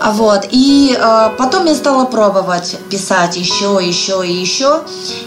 А 0.00 0.10
вот. 0.12 0.48
И 0.50 0.94
э, 0.98 1.30
потом 1.38 1.64
я 1.64 1.74
стала 1.74 2.04
пробовать 2.04 2.76
писать 2.90 3.36
еще, 3.36 3.78
еще 3.80 4.22
и 4.26 4.32
еще. 4.32 4.82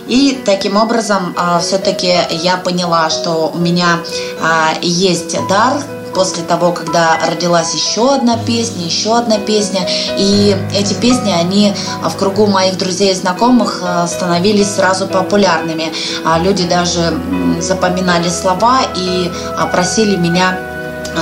И 0.08 0.40
таким 0.46 0.78
образом 0.78 1.36
э, 1.36 1.60
все-таки 1.62 2.14
я 2.30 2.58
поняла, 2.58 3.10
что 3.10 3.52
у 3.54 3.58
меня 3.58 4.00
э, 4.40 4.80
есть 4.82 5.36
дар 5.50 5.82
после 6.14 6.44
того, 6.44 6.72
когда 6.72 7.18
родилась 7.28 7.74
еще 7.74 8.14
одна 8.14 8.38
песня, 8.38 8.86
еще 8.86 9.18
одна 9.18 9.40
песня. 9.40 9.88
И 10.18 10.56
эти 10.76 10.94
песни, 10.94 11.32
они 11.32 11.74
в 12.04 12.16
кругу 12.16 12.46
моих 12.46 12.78
друзей 12.78 13.12
и 13.12 13.16
знакомых 13.16 13.84
становились 14.08 14.76
сразу 14.76 15.08
популярными. 15.08 15.92
А 16.24 16.38
люди 16.40 16.68
даже 16.68 17.20
запоминали 17.62 18.30
слова 18.30 18.82
и 18.96 19.32
просили 19.72 20.16
меня 20.16 20.58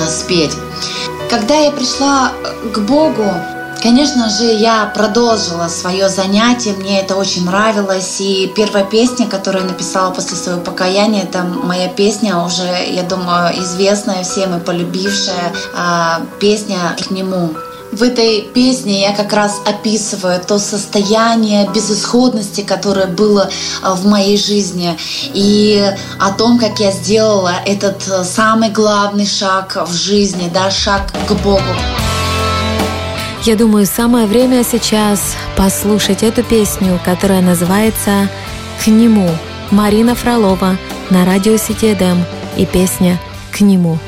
спеть. 0.08 0.52
Когда 1.36 1.56
я 1.56 1.72
пришла 1.72 2.32
к 2.74 2.80
Богу, 2.80 3.26
Конечно 3.84 4.30
же, 4.30 4.46
я 4.46 4.92
продолжила 4.96 5.68
свое 5.68 6.10
занятие, 6.10 6.72
мне 6.72 7.02
это 7.02 7.16
очень 7.16 7.46
нравилось. 7.46 8.20
И 8.20 8.52
первая 8.56 8.84
песня, 8.84 9.28
которую 9.28 9.66
я 9.66 9.70
написала 9.70 10.12
после 10.12 10.38
своего 10.38 10.62
покаяния, 10.62 11.22
это 11.22 11.44
моя 11.44 11.88
песня, 11.88 12.40
уже, 12.40 12.66
я 12.90 13.04
думаю, 13.04 13.60
известная 13.60 14.24
всем 14.24 14.58
и 14.58 14.60
полюбившая 14.60 15.54
песня 16.40 16.96
к 16.98 17.12
нему. 17.12 17.52
В 17.96 18.04
этой 18.04 18.42
песне 18.42 19.04
я 19.04 19.16
как 19.16 19.32
раз 19.32 19.62
описываю 19.66 20.42
то 20.46 20.60
состояние 20.60 21.66
безысходности, 21.74 22.60
которое 22.60 23.06
было 23.06 23.50
а, 23.82 23.96
в 23.96 24.06
моей 24.06 24.38
жизни, 24.38 24.98
и 25.34 25.82
о 26.20 26.32
том, 26.34 26.60
как 26.60 26.78
я 26.82 26.92
сделала 26.92 27.54
этот 27.66 28.04
самый 28.26 28.70
главный 28.70 29.26
шаг 29.26 29.78
в 29.88 29.94
жизни, 29.94 30.52
да, 30.54 30.70
шаг 30.70 31.14
к 31.26 31.32
Богу. 31.36 31.62
Я 33.46 33.56
думаю, 33.56 33.86
самое 33.86 34.28
время 34.28 34.66
сейчас 34.70 35.22
послушать 35.56 36.22
эту 36.22 36.44
песню, 36.44 37.00
которая 37.06 37.42
называется 37.42 38.28
«К 38.84 38.88
нему» 38.88 39.30
Марина 39.72 40.16
Фролова 40.16 40.76
на 41.10 41.26
радио 41.26 41.56
Сити 41.56 41.94
Эдем 41.94 42.26
и 42.58 42.66
песня 42.66 43.18
«К 43.54 43.62
нему». 43.62 44.00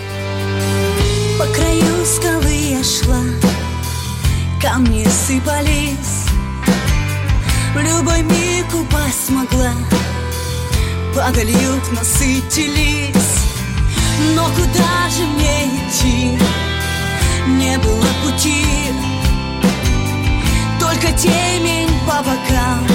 Камни 4.68 5.06
сыпались, 5.06 6.26
В 7.74 7.80
любой 7.80 8.22
миг 8.24 8.66
упасть 8.74 9.30
могла, 9.30 9.72
падалью 11.16 11.82
насытились. 11.92 13.14
Но 14.36 14.44
куда 14.56 15.10
же 15.16 15.24
мне 15.36 15.68
идти? 15.68 16.38
Не 17.48 17.78
было 17.78 18.08
пути. 18.24 18.66
Только 20.80 21.14
темень 21.18 21.94
по 22.06 22.18
бокам. 22.18 22.86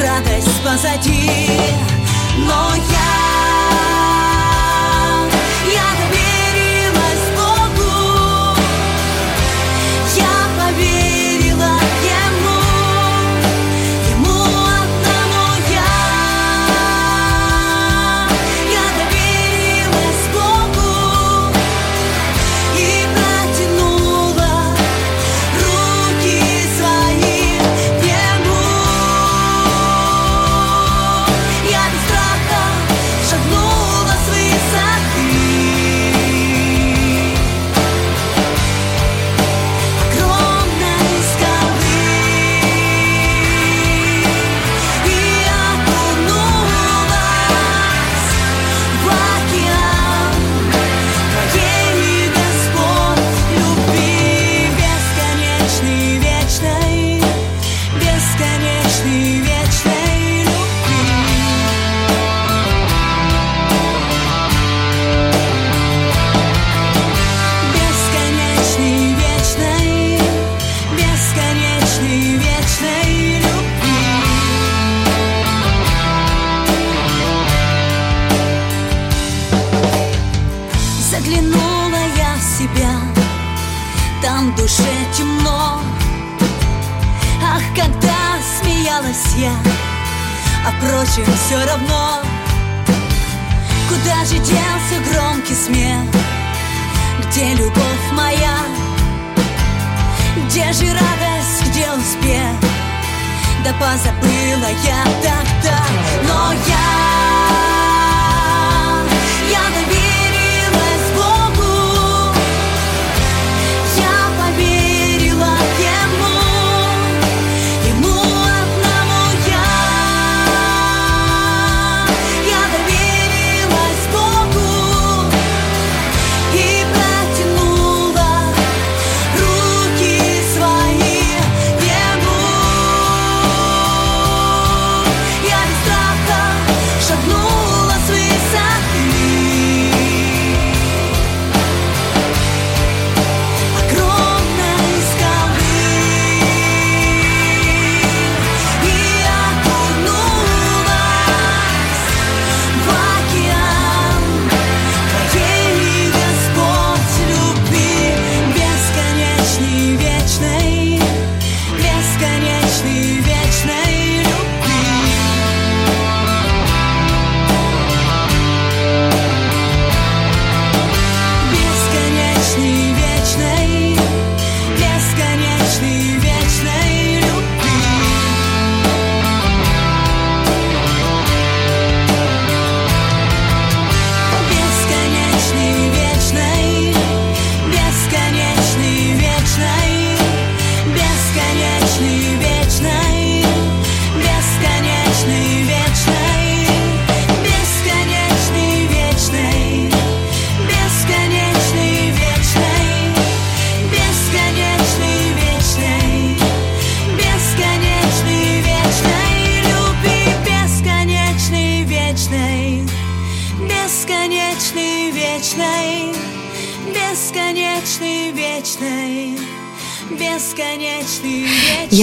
Радость 0.00 0.62
позади. 0.62 1.30
Но 2.38 2.74
я 2.76 3.51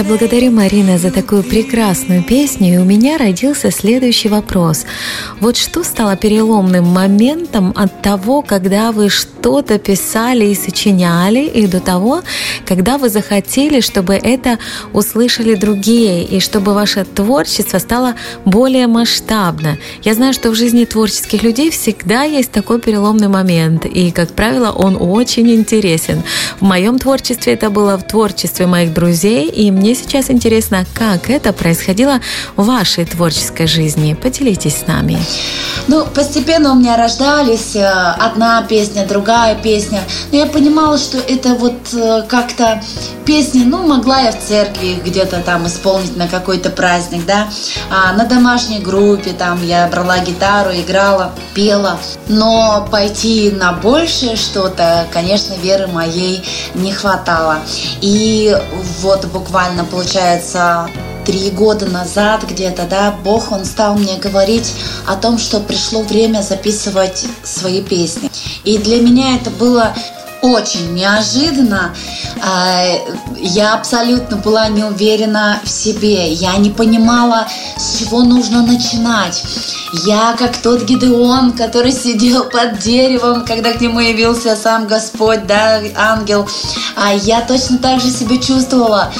благодарю 0.09 0.49
Марина 0.49 0.97
за 0.97 1.11
такую 1.11 1.43
прекрасную 1.43 2.23
песню, 2.23 2.73
и 2.73 2.77
у 2.77 2.83
меня 2.83 3.19
родился 3.19 3.69
следующий 3.69 4.27
вопрос. 4.27 4.85
Вот 5.39 5.55
что 5.55 5.83
стало 5.83 6.15
переломным 6.15 6.83
моментом 6.85 7.73
от 7.75 8.01
того, 8.01 8.41
когда 8.41 8.91
вы 8.91 9.09
что-то 9.09 9.77
писали 9.77 10.45
и 10.45 10.55
сочиняли, 10.55 11.45
и 11.45 11.67
до 11.67 11.79
того, 11.79 12.23
когда 12.65 12.97
вы 12.97 13.09
захотели, 13.09 13.81
чтобы 13.81 14.15
это 14.15 14.57
услышали 14.93 15.53
другие, 15.53 16.23
и 16.23 16.39
чтобы 16.39 16.73
ваше 16.73 17.05
творчество 17.05 17.77
стало 17.77 18.15
более 18.45 18.87
масштабно? 18.87 19.77
Я 20.03 20.15
знаю, 20.15 20.33
что 20.33 20.49
в 20.49 20.55
жизни 20.55 20.85
творческих 20.85 21.43
людей 21.43 21.69
всегда 21.69 22.23
есть 22.23 22.51
такой 22.51 22.81
переломный 22.81 23.27
момент, 23.27 23.85
и, 23.85 24.09
как 24.09 24.29
правило, 24.31 24.71
он 24.71 24.97
очень 24.99 25.51
интересен. 25.51 26.23
В 26.59 26.63
моем 26.63 26.97
творчестве 26.97 27.53
это 27.53 27.69
было 27.69 27.95
в 27.95 28.07
творчестве 28.07 28.65
моих 28.65 28.91
друзей, 28.91 29.47
и 29.47 29.69
мне 29.69 29.98
сейчас 29.99 30.29
интересно, 30.29 30.85
как 30.93 31.29
это 31.29 31.53
происходило 31.53 32.19
в 32.55 32.65
вашей 32.65 33.05
творческой 33.05 33.67
жизни. 33.67 34.13
Поделитесь 34.13 34.77
с 34.77 34.87
нами. 34.87 35.17
Ну, 35.87 36.05
постепенно 36.05 36.71
у 36.71 36.75
меня 36.75 36.97
рождались 36.97 37.75
э, 37.75 37.85
одна 37.85 38.61
песня, 38.63 39.05
другая 39.05 39.55
песня. 39.55 40.01
Но 40.31 40.37
я 40.37 40.45
понимала, 40.45 40.97
что 40.97 41.17
это 41.17 41.55
вот 41.55 41.93
э, 41.93 42.23
как-то 42.27 42.81
песни, 43.25 43.63
ну, 43.63 43.87
могла 43.87 44.21
я 44.21 44.31
в 44.31 44.39
церкви 44.39 44.99
где-то 45.05 45.41
там 45.41 45.67
исполнить 45.67 46.17
на 46.17 46.27
какой-то 46.27 46.69
праздник, 46.69 47.25
да, 47.25 47.47
а 47.89 48.13
на 48.13 48.25
домашней 48.25 48.79
группе 48.79 49.31
там 49.33 49.63
я 49.63 49.87
брала 49.87 50.19
гитару, 50.19 50.71
играла, 50.71 51.31
пела. 51.53 51.99
Но 52.27 52.87
пойти 52.89 53.51
на 53.51 53.73
большее 53.73 54.35
что-то, 54.35 55.07
конечно, 55.11 55.53
веры 55.53 55.87
моей 55.87 56.43
не 56.73 56.91
хватало. 56.91 57.59
И 58.01 58.55
вот 59.01 59.25
буквально, 59.25 59.83
получается, 59.89 60.89
три 61.25 61.51
года 61.51 61.85
назад 61.85 62.43
где-то, 62.49 62.85
да, 62.85 63.11
Бог, 63.23 63.51
Он 63.51 63.65
стал 63.65 63.95
мне 63.95 64.17
говорить 64.17 64.73
о 65.07 65.15
том, 65.15 65.37
что 65.37 65.59
пришло 65.59 66.01
время 66.01 66.41
записывать 66.41 67.25
свои 67.43 67.81
песни. 67.81 68.31
И 68.63 68.77
для 68.77 69.01
меня 69.01 69.35
это 69.35 69.49
было 69.51 69.93
очень 70.41 70.93
неожиданно. 70.93 71.93
А, 72.41 72.83
я 73.37 73.73
абсолютно 73.73 74.37
была 74.37 74.67
не 74.67 74.83
уверена 74.83 75.59
в 75.63 75.69
себе. 75.69 76.31
Я 76.33 76.57
не 76.57 76.69
понимала, 76.69 77.47
с 77.77 77.99
чего 77.99 78.23
нужно 78.23 78.63
начинать. 78.63 79.43
Я 80.05 80.35
как 80.37 80.57
тот 80.57 80.83
Гидеон, 80.83 81.53
который 81.53 81.91
сидел 81.91 82.45
под 82.45 82.79
деревом, 82.79 83.43
когда 83.43 83.73
к 83.73 83.81
нему 83.81 83.99
явился 83.99 84.55
сам 84.55 84.87
Господь, 84.87 85.47
да, 85.47 85.81
ангел. 85.95 86.47
А 86.95 87.13
я 87.13 87.41
точно 87.41 87.77
так 87.77 87.99
же 87.99 88.09
себя 88.11 88.37
чувствовала. 88.37 89.11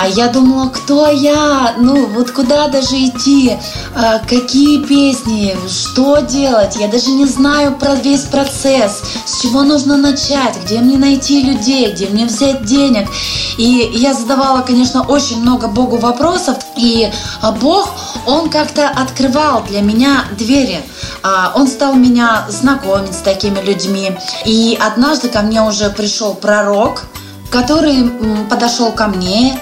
А 0.00 0.06
я 0.06 0.28
думала, 0.28 0.68
кто 0.68 1.08
я? 1.08 1.74
Ну, 1.78 2.06
вот 2.06 2.30
куда 2.30 2.68
даже 2.68 2.94
идти? 2.96 3.56
А, 3.96 4.18
какие 4.18 4.84
песни? 4.84 5.56
Что 5.68 6.20
делать? 6.20 6.76
Я 6.76 6.88
даже 6.88 7.10
не 7.10 7.26
знаю 7.26 7.76
про 7.76 7.94
весь 7.94 8.22
процесс. 8.22 9.02
С 9.24 9.42
чего 9.42 9.62
нужно 9.62 9.96
начать? 9.96 10.64
Где 10.68 10.80
мне 10.80 10.98
найти 10.98 11.40
людей? 11.40 11.90
Где 11.92 12.08
мне 12.08 12.26
взять 12.26 12.62
денег? 12.66 13.08
И 13.56 13.90
я 13.94 14.12
задавала, 14.12 14.60
конечно, 14.60 15.00
очень 15.00 15.40
много 15.40 15.66
Богу 15.66 15.96
вопросов. 15.96 16.58
И 16.76 17.10
а, 17.40 17.52
Бог, 17.52 17.94
Он 18.26 18.50
как-то 18.50 18.86
открывал 18.86 19.62
для 19.62 19.80
меня 19.80 20.26
двери. 20.36 20.82
А, 21.22 21.52
он 21.56 21.68
стал 21.68 21.94
меня 21.94 22.44
знакомить 22.50 23.14
с 23.14 23.22
такими 23.22 23.60
людьми. 23.60 24.12
И 24.44 24.78
однажды 24.78 25.30
ко 25.30 25.40
мне 25.40 25.62
уже 25.62 25.88
пришел 25.88 26.34
пророк, 26.34 27.04
который 27.50 28.10
подошел 28.50 28.92
ко 28.92 29.06
мне 29.06 29.58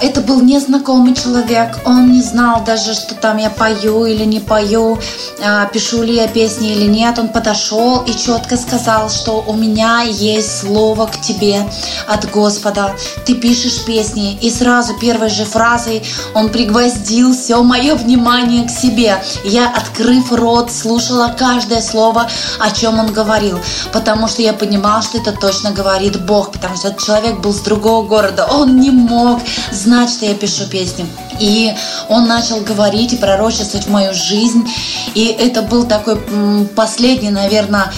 это 0.00 0.20
был 0.22 0.40
незнакомый 0.40 1.14
человек, 1.14 1.78
он 1.84 2.12
не 2.12 2.22
знал 2.22 2.64
даже, 2.64 2.94
что 2.94 3.14
там 3.14 3.36
я 3.36 3.50
пою 3.50 4.06
или 4.06 4.24
не 4.24 4.40
пою, 4.40 4.98
а, 5.42 5.66
пишу 5.66 6.02
ли 6.02 6.16
я 6.16 6.28
песни 6.28 6.72
или 6.72 6.86
нет. 6.86 7.18
Он 7.18 7.28
подошел 7.28 8.02
и 8.02 8.12
четко 8.12 8.56
сказал, 8.56 9.10
что 9.10 9.44
у 9.46 9.54
меня 9.54 10.02
есть 10.02 10.60
слово 10.60 11.06
к 11.06 11.20
тебе 11.20 11.68
от 12.06 12.30
Господа. 12.30 12.94
Ты 13.26 13.34
пишешь 13.34 13.84
песни, 13.84 14.38
и 14.40 14.50
сразу 14.50 14.98
первой 14.98 15.28
же 15.28 15.44
фразой 15.44 16.02
он 16.34 16.48
пригвоздил 16.48 17.34
все 17.34 17.62
мое 17.62 17.94
внимание 17.94 18.66
к 18.66 18.70
себе. 18.70 19.22
Я, 19.44 19.68
открыв 19.68 20.32
рот, 20.32 20.70
слушала 20.70 21.34
каждое 21.38 21.82
слово, 21.82 22.28
о 22.58 22.70
чем 22.70 22.98
он 22.98 23.12
говорил, 23.12 23.58
потому 23.92 24.28
что 24.28 24.42
я 24.42 24.52
понимала, 24.52 25.02
что 25.02 25.18
это 25.18 25.32
точно 25.32 25.72
говорит 25.72 26.24
Бог, 26.24 26.52
потому 26.52 26.76
что 26.76 26.88
этот 26.88 27.04
человек 27.04 27.40
был 27.40 27.52
с 27.52 27.60
другого 27.60 28.06
города, 28.06 28.46
он 28.50 28.80
не 28.80 28.90
мог 28.90 29.40
знать, 29.72 30.10
что 30.10 30.26
я 30.26 30.34
пишу 30.34 30.66
песни. 30.66 31.06
И 31.40 31.74
он 32.08 32.28
начал 32.28 32.60
говорить 32.60 33.12
и 33.12 33.16
пророчествовать 33.16 33.88
мою 33.88 34.14
жизнь. 34.14 34.68
И 35.14 35.26
это 35.26 35.62
был 35.62 35.84
такой 35.84 36.16
последний, 36.76 37.30
наверное, 37.30 37.90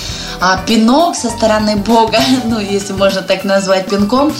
а, 0.44 0.56
пинок 0.66 1.14
со 1.14 1.30
стороны 1.30 1.76
Бога, 1.76 2.18
ну, 2.44 2.58
если 2.58 2.92
можно 2.94 3.22
так 3.22 3.44
назвать 3.44 3.86
пинком, 3.88 4.32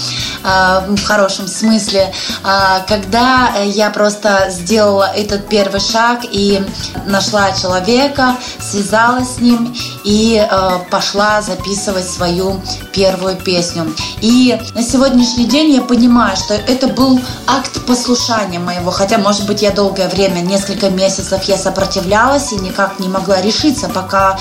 а, 0.43 0.85
в 0.89 1.05
хорошем 1.05 1.47
смысле, 1.47 2.13
а, 2.43 2.81
когда 2.89 3.51
я 3.65 3.89
просто 3.91 4.49
сделала 4.51 5.09
этот 5.15 5.49
первый 5.49 5.81
шаг 5.81 6.23
и 6.29 6.61
нашла 7.07 7.53
человека, 7.53 8.37
связалась 8.59 9.37
с 9.37 9.39
ним 9.39 9.75
и 10.05 10.45
пошла 10.91 11.41
записывать 11.43 12.09
свою 12.09 12.61
первую 12.93 13.37
песню. 13.37 13.95
И 14.21 14.59
на 14.75 14.83
сегодняшний 14.83 15.45
день 15.45 15.71
я 15.75 15.83
понимаю, 15.83 16.37
что 16.37 16.55
это 16.55 16.89
был 16.89 17.21
акт 17.47 17.85
послушания 17.87 18.59
моего, 18.59 18.91
хотя, 18.93 19.19
может 19.19 19.47
быть, 19.47 19.63
я 19.63 19.71
долгое 19.71 20.09
время, 20.09 20.41
несколько 20.41 20.91
месяцев 20.91 21.43
я 21.45 21.57
сопротивлялась 21.57 22.53
и 22.53 22.57
никак 22.57 22.99
не 22.99 23.09
могла 23.09 23.41
решиться, 23.41 23.89
пока 23.89 24.39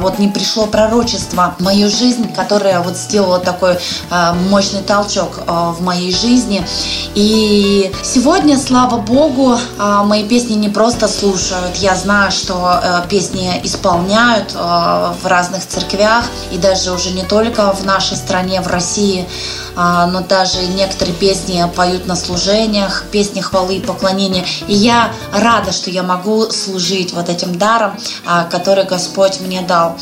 вот 0.00 0.18
не 0.18 0.28
пришло 0.28 0.66
пророчество 0.66 1.54
в 1.58 1.62
мою 1.62 1.88
жизнь, 1.90 2.32
которое 2.34 2.80
вот 2.80 2.96
сделало 2.96 3.38
такой 3.38 3.74
э, 3.74 4.32
мощный 4.50 4.82
толчок 4.82 5.38
э, 5.38 5.72
в 5.78 5.82
моей 5.82 6.14
жизни. 6.14 6.66
И 7.14 7.92
сегодня, 8.02 8.58
слава 8.58 8.98
Богу, 8.98 9.54
э, 9.54 10.02
мои 10.04 10.24
песни 10.24 10.54
не 10.54 10.68
просто 10.68 11.08
слушают. 11.08 11.76
Я 11.76 11.94
знаю, 11.94 12.30
что 12.30 12.80
э, 12.82 13.08
песни 13.08 13.60
исполняют 13.62 14.52
э, 14.54 14.58
в 14.58 15.26
разных 15.26 15.66
церквях 15.66 16.24
и 16.52 16.58
даже 16.58 16.92
уже 16.92 17.10
не 17.10 17.24
только 17.24 17.72
в 17.72 17.84
нашей 17.84 18.16
стране, 18.16 18.60
в 18.60 18.66
России, 18.66 19.26
но 19.76 20.22
даже 20.22 20.66
некоторые 20.66 21.14
песни 21.14 21.62
поют 21.74 22.06
на 22.06 22.16
служениях, 22.16 23.04
песни 23.12 23.40
хвалы 23.40 23.76
и 23.76 23.80
поклонения. 23.80 24.44
И 24.66 24.74
я 24.74 25.12
рада, 25.32 25.72
что 25.72 25.90
я 25.90 26.02
могу 26.02 26.50
служить 26.50 27.12
вот 27.12 27.28
этим 27.28 27.56
даром, 27.56 27.92
э, 28.26 28.44
который 28.50 28.84
Господь 28.84 29.40
мне 29.40 29.60
дал. 29.62 29.96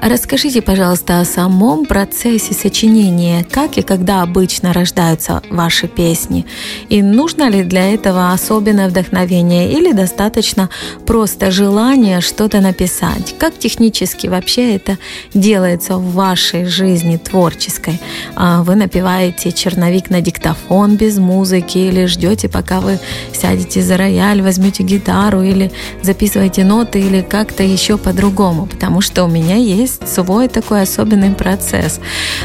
Расскажите, 0.00 0.60
пожалуйста, 0.60 1.20
о 1.20 1.24
самом 1.24 1.86
процессе 1.86 2.52
сочинения. 2.52 3.44
Как 3.50 3.78
и 3.78 3.82
когда 3.82 4.22
обычно 4.22 4.72
рождаются 4.72 5.42
ваши 5.50 5.88
песни? 5.88 6.46
И 6.88 7.02
нужно 7.02 7.48
ли 7.48 7.62
для 7.62 7.94
этого 7.94 8.32
особенное 8.32 8.88
вдохновение 8.88 9.72
или 9.72 9.92
достаточно 9.92 10.68
просто 11.06 11.50
желание 11.50 12.20
что-то 12.20 12.60
написать? 12.60 13.34
Как 13.38 13.58
технически 13.58 14.26
вообще 14.26 14.76
это 14.76 14.98
делается 15.32 15.96
в 15.96 16.12
вашей 16.12 16.66
жизни 16.66 17.16
творческой? 17.16 18.00
А 18.36 18.62
вы 18.62 18.74
напеваете 18.94 19.50
черновик 19.50 20.08
на 20.08 20.20
диктофон 20.20 20.96
без 20.96 21.18
музыки 21.18 21.78
или 21.78 22.06
ждете, 22.06 22.48
пока 22.48 22.78
вы 22.78 23.00
сядете 23.32 23.82
за 23.82 23.96
рояль, 23.96 24.40
возьмете 24.40 24.84
гитару 24.84 25.42
или 25.42 25.72
записываете 26.02 26.64
ноты 26.64 27.00
или 27.00 27.20
как-то 27.20 27.64
еще 27.64 27.98
по-другому? 27.98 28.66
Потому 28.66 29.00
что 29.00 29.24
у 29.24 29.28
меня 29.28 29.56
есть 29.56 30.06
свой 30.06 30.46
такой 30.46 30.82
особенный 30.82 31.30
процесс. 31.30 31.98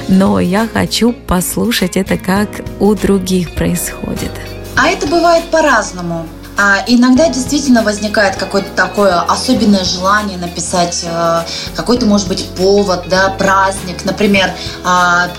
Но 0.07 0.39
я 0.39 0.67
хочу 0.73 1.13
послушать 1.13 1.97
это, 1.97 2.17
как 2.17 2.49
у 2.79 2.95
других 2.95 3.53
происходит. 3.53 4.31
А 4.75 4.87
это 4.89 5.05
бывает 5.05 5.43
по-разному. 5.51 6.25
А 6.61 6.83
иногда 6.87 7.29
действительно 7.29 7.83
возникает 7.83 8.35
какое-то 8.35 8.69
такое 8.75 9.21
особенное 9.21 9.85
желание 9.85 10.37
написать 10.37 11.05
э, 11.05 11.43
какой-то, 11.73 12.05
может 12.05 12.27
быть, 12.27 12.45
повод, 12.57 13.07
да, 13.07 13.29
праздник. 13.29 14.03
Например, 14.03 14.51
э, 14.83 14.89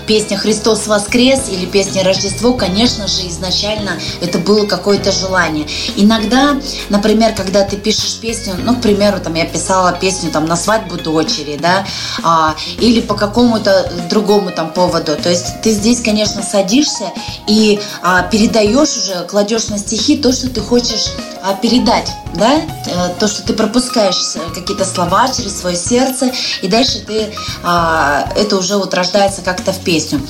песня 0.07 0.35
«Христос 0.35 0.87
воскрес» 0.87 1.47
или 1.49 1.67
песня 1.67 2.03
«Рождество», 2.03 2.53
конечно 2.53 3.05
же, 3.05 3.27
изначально 3.27 3.91
это 4.19 4.39
было 4.39 4.65
какое-то 4.65 5.11
желание. 5.11 5.67
Иногда, 5.95 6.59
например, 6.89 7.35
когда 7.35 7.65
ты 7.65 7.77
пишешь 7.77 8.17
песню, 8.19 8.55
ну, 8.57 8.75
к 8.75 8.81
примеру, 8.81 9.19
там 9.19 9.35
я 9.35 9.45
писала 9.45 9.91
песню 9.91 10.31
там 10.31 10.45
на 10.45 10.55
свадьбу 10.55 10.97
дочери, 10.97 11.59
да, 11.61 11.85
э, 12.23 12.79
или 12.79 12.99
по 12.99 13.13
какому-то 13.13 13.91
другому 14.09 14.49
там 14.49 14.73
поводу. 14.73 15.15
То 15.15 15.29
есть 15.29 15.61
ты 15.61 15.69
здесь, 15.69 16.01
конечно, 16.01 16.41
садишься 16.41 17.11
и 17.45 17.79
э, 18.01 18.07
передаешь 18.31 18.97
уже, 18.97 19.27
кладешь 19.29 19.67
на 19.67 19.77
стихи 19.77 20.17
то, 20.17 20.31
что 20.31 20.49
ты 20.49 20.61
хочешь 20.61 21.10
а, 21.43 21.55
передать, 21.55 22.11
да, 22.35 22.53
э, 22.55 23.15
то, 23.19 23.27
что 23.27 23.41
ты 23.41 23.53
пропускаешь 23.53 24.37
какие-то 24.53 24.85
слова 24.85 25.27
через 25.27 25.59
свое 25.59 25.75
сердце, 25.75 26.31
и 26.61 26.67
дальше 26.67 26.99
ты, 26.99 27.33
а, 27.63 28.29
это 28.35 28.57
уже 28.57 28.77
вот 28.77 28.93
рождается 28.93 29.41
как-то 29.41 29.73
в 29.73 29.79
песню. 29.79 30.21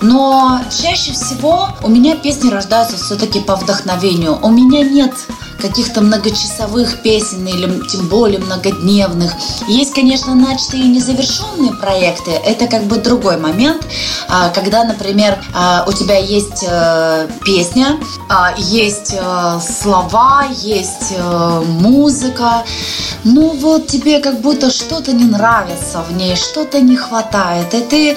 Но 0.00 0.60
чаще 0.70 1.12
всего 1.12 1.68
у 1.82 1.88
меня 1.88 2.16
песни 2.16 2.50
рождаются 2.50 2.96
все-таки 2.96 3.40
по 3.40 3.56
вдохновению. 3.56 4.38
У 4.42 4.50
меня 4.50 4.82
нет 4.82 5.12
каких-то 5.60 6.00
многочасовых 6.00 7.02
песен 7.02 7.46
или 7.46 7.86
тем 7.88 8.08
более 8.08 8.38
многодневных. 8.38 9.32
Есть, 9.68 9.94
конечно, 9.94 10.34
начатые 10.34 10.84
и 10.84 10.88
незавершенные 10.88 11.72
проекты. 11.74 12.32
Это 12.32 12.66
как 12.66 12.84
бы 12.84 12.96
другой 12.96 13.36
момент, 13.36 13.86
а, 14.28 14.50
когда, 14.50 14.84
например, 14.84 15.38
а, 15.54 15.84
у 15.86 15.92
тебя 15.92 16.16
есть 16.16 16.64
э, 16.68 17.28
песня, 17.44 17.98
а, 18.28 18.54
есть 18.56 19.14
э, 19.14 19.60
слова, 19.60 20.46
есть 20.62 21.12
э, 21.16 21.62
музыка, 21.66 22.64
ну 23.24 23.50
вот 23.50 23.86
тебе 23.86 24.20
как 24.20 24.40
будто 24.40 24.70
что-то 24.70 25.12
не 25.12 25.24
нравится 25.24 26.02
в 26.02 26.12
ней, 26.12 26.36
что-то 26.36 26.80
не 26.80 26.96
хватает, 26.96 27.72
и 27.74 27.80
ты 27.80 28.16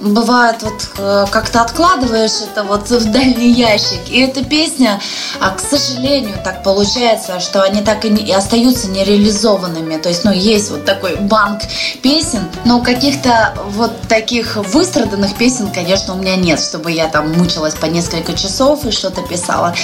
бывает 0.00 0.56
вот 0.62 1.28
как-то 1.30 1.62
откладываешь 1.62 2.42
это 2.42 2.64
вот 2.64 2.90
в 2.90 3.10
дальний 3.12 3.52
ящик, 3.52 4.00
и 4.08 4.20
эта 4.20 4.44
песня, 4.44 5.00
к 5.40 5.60
сожалению, 5.60 6.34
так 6.42 6.62
получается, 6.62 7.40
что 7.40 7.62
они 7.62 7.82
так 7.82 8.04
и, 8.04 8.10
не, 8.10 8.22
и 8.22 8.32
остаются 8.32 8.88
нереализованными. 8.88 9.96
То 9.98 10.08
есть, 10.08 10.24
ну, 10.24 10.32
есть 10.32 10.70
вот 10.70 10.84
такой 10.84 11.16
банк 11.16 11.62
песен, 12.02 12.48
но 12.64 12.80
каких-то 12.80 13.54
вот 13.70 13.92
таких 14.08 14.56
выстраданных 14.56 15.36
песен, 15.36 15.70
конечно, 15.72 16.14
у 16.14 16.18
меня 16.18 16.36
нет, 16.36 16.60
чтобы 16.60 16.90
я 16.92 17.08
там 17.08 17.32
мучилась 17.32 17.74
по 17.74 17.86
несколько 17.86 18.34
часов 18.34 18.84
и 18.84 18.90
что-то 18.90 19.22
писала. 19.22 19.74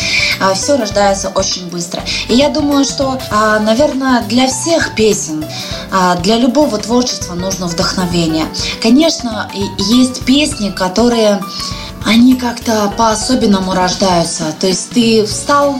А, 0.40 0.54
Все 0.54 0.76
рождается 0.76 1.30
очень 1.34 1.68
быстро. 1.68 2.02
И 2.28 2.34
я 2.34 2.48
думаю, 2.48 2.84
что, 2.84 3.18
а, 3.30 3.58
наверное, 3.58 4.22
для 4.22 4.46
всех 4.46 4.94
песен, 4.94 5.44
а, 5.90 6.16
для 6.16 6.36
любого 6.36 6.78
творчества 6.78 7.34
нужно 7.34 7.66
вдохновение. 7.66 8.46
Конечно, 8.82 9.50
есть 9.78 10.24
песни, 10.24 10.70
которые 10.70 11.40
они 12.04 12.36
как-то 12.36 12.92
по-особенному 12.96 13.72
рождаются. 13.72 14.44
То 14.60 14.66
есть 14.66 14.90
ты 14.90 15.24
встал 15.24 15.76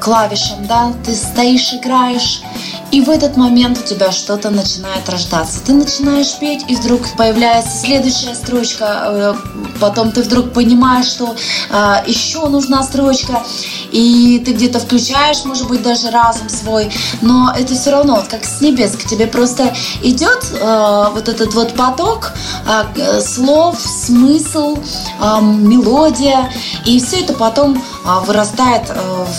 клавишам, 0.00 0.66
да, 0.66 0.92
ты 1.04 1.14
стоишь, 1.14 1.72
играешь, 1.74 2.42
и 2.90 3.02
в 3.02 3.10
этот 3.10 3.36
момент 3.36 3.78
у 3.78 3.82
тебя 3.82 4.12
что-то 4.12 4.50
начинает 4.50 5.08
рождаться. 5.08 5.60
Ты 5.64 5.72
начинаешь 5.72 6.34
петь, 6.38 6.64
и 6.68 6.74
вдруг 6.74 7.02
появляется 7.16 7.76
следующая 7.76 8.34
строчка. 8.34 8.84
Э, 9.06 9.34
потом 9.78 10.10
ты 10.10 10.22
вдруг 10.22 10.52
понимаешь, 10.52 11.06
что 11.06 11.36
э, 11.70 11.96
еще 12.06 12.46
нужна 12.46 12.82
строчка. 12.82 13.42
И 13.92 14.42
ты 14.44 14.52
где-то 14.52 14.80
включаешь, 14.80 15.44
может 15.44 15.68
быть, 15.68 15.82
даже 15.82 16.10
разум 16.10 16.48
свой. 16.48 16.90
Но 17.20 17.52
это 17.56 17.74
все 17.74 17.90
равно, 17.90 18.16
вот 18.16 18.28
как 18.28 18.44
с 18.44 18.60
небес, 18.60 18.92
к 18.92 19.04
тебе 19.04 19.26
просто 19.26 19.74
идет 20.02 20.46
э, 20.52 21.06
вот 21.12 21.28
этот 21.28 21.54
вот 21.54 21.74
поток 21.74 22.32
слов, 23.20 23.78
смысл, 23.80 24.78
мелодия. 25.20 26.50
И 26.84 27.00
все 27.00 27.20
это 27.20 27.32
потом 27.32 27.82
вырастает 28.26 28.82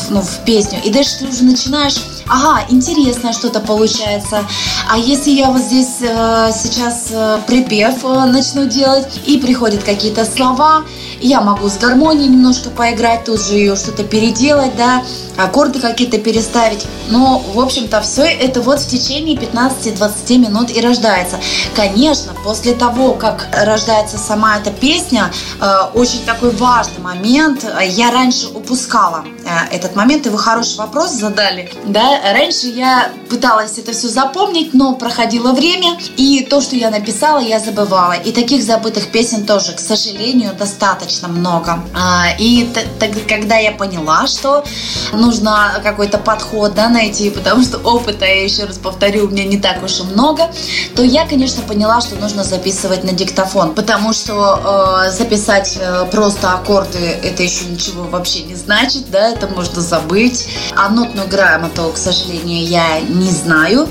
ну, 0.09 0.21
в 0.21 0.45
песню. 0.45 0.79
И 0.83 0.91
дальше 0.91 1.19
ты 1.19 1.27
уже 1.27 1.43
начинаешь 1.43 1.95
ага, 2.29 2.63
интересное 2.69 3.33
что-то 3.39 3.61
получается. 3.61 4.45
А 4.89 4.97
если 4.97 5.31
я 5.31 5.49
вот 5.49 5.61
здесь 5.61 6.01
э, 6.01 6.51
сейчас 6.53 7.07
э, 7.11 7.39
припев 7.47 8.03
э, 8.03 8.25
начну 8.25 8.65
делать, 8.65 9.21
и 9.25 9.37
приходят 9.37 9.83
какие-то 9.83 10.25
слова, 10.25 10.83
я 11.19 11.41
могу 11.41 11.69
с 11.69 11.77
гармонией 11.77 12.29
немножко 12.29 12.69
поиграть, 12.69 13.25
тут 13.25 13.41
же 13.41 13.55
ее 13.55 13.75
что-то 13.75 14.03
переделать, 14.03 14.75
да, 14.75 15.03
аккорды 15.37 15.79
какие-то 15.79 16.17
переставить. 16.17 16.85
Но, 17.09 17.39
в 17.39 17.59
общем-то, 17.59 18.01
все 18.01 18.23
это 18.23 18.61
вот 18.61 18.79
в 18.79 18.87
течение 18.87 19.35
15-20 19.35 20.37
минут 20.37 20.69
и 20.69 20.81
рождается. 20.81 21.39
Конечно, 21.75 22.33
после 22.43 22.73
того, 22.73 23.13
как 23.13 23.47
рождается 23.53 24.17
сама 24.17 24.57
эта 24.57 24.71
песня, 24.71 25.31
э, 25.61 25.65
очень 25.93 26.23
такой 26.25 26.51
важный 26.51 26.99
момент. 26.99 27.65
Я 27.81 28.11
раньше 28.11 28.47
упускала 28.47 29.23
э, 29.45 29.75
этот 29.75 29.95
момент, 29.95 30.25
и 30.27 30.29
вы 30.29 30.37
хороший 30.37 30.77
вопрос 30.77 31.11
задали. 31.11 31.71
Да, 31.85 32.19
раньше 32.33 32.67
я 32.67 33.11
пыталась 33.29 33.77
это 33.77 33.91
все 33.93 34.09
запомнить, 34.09 34.73
но 34.73 34.95
проходило 34.95 35.53
время, 35.53 35.97
и 36.17 36.45
то, 36.49 36.61
что 36.61 36.75
я 36.75 36.89
написала, 36.89 37.39
я 37.39 37.59
забывала. 37.59 38.13
И 38.13 38.31
таких 38.31 38.63
забытых 38.63 39.11
песен 39.11 39.45
тоже, 39.45 39.73
к 39.73 39.79
сожалению, 39.79 40.53
достаточно 40.53 41.08
много. 41.27 41.79
А, 41.93 42.27
и 42.37 42.69
когда 43.27 43.57
я 43.57 43.71
поняла, 43.71 44.27
что 44.27 44.63
нужно 45.13 45.79
какой-то 45.83 46.17
подход 46.17 46.73
да, 46.75 46.89
найти, 46.89 47.29
потому 47.29 47.63
что 47.63 47.77
опыта, 47.79 48.25
я 48.25 48.43
еще 48.43 48.65
раз 48.65 48.77
повторю, 48.77 49.25
у 49.25 49.29
меня 49.29 49.45
не 49.45 49.57
так 49.57 49.83
уж 49.83 49.99
и 49.99 50.03
много, 50.03 50.49
то 50.95 51.03
я, 51.03 51.25
конечно, 51.25 51.63
поняла, 51.63 52.01
что 52.01 52.15
нужно 52.15 52.43
записывать 52.43 53.03
на 53.03 53.11
диктофон, 53.11 53.73
потому 53.73 54.13
что 54.13 55.05
э, 55.05 55.11
записать 55.11 55.77
э, 55.79 56.05
просто 56.11 56.53
аккорды 56.53 56.99
это 56.99 57.43
еще 57.43 57.65
ничего 57.65 58.03
вообще 58.03 58.43
не 58.43 58.55
значит, 58.55 59.09
да, 59.11 59.29
это 59.29 59.47
можно 59.47 59.81
забыть. 59.81 60.47
А 60.75 60.89
нотную 60.89 61.27
грамоту, 61.27 61.91
к 61.93 61.97
сожалению, 61.97 62.65
я 62.65 62.99
не 63.01 63.31
знаю, 63.31 63.87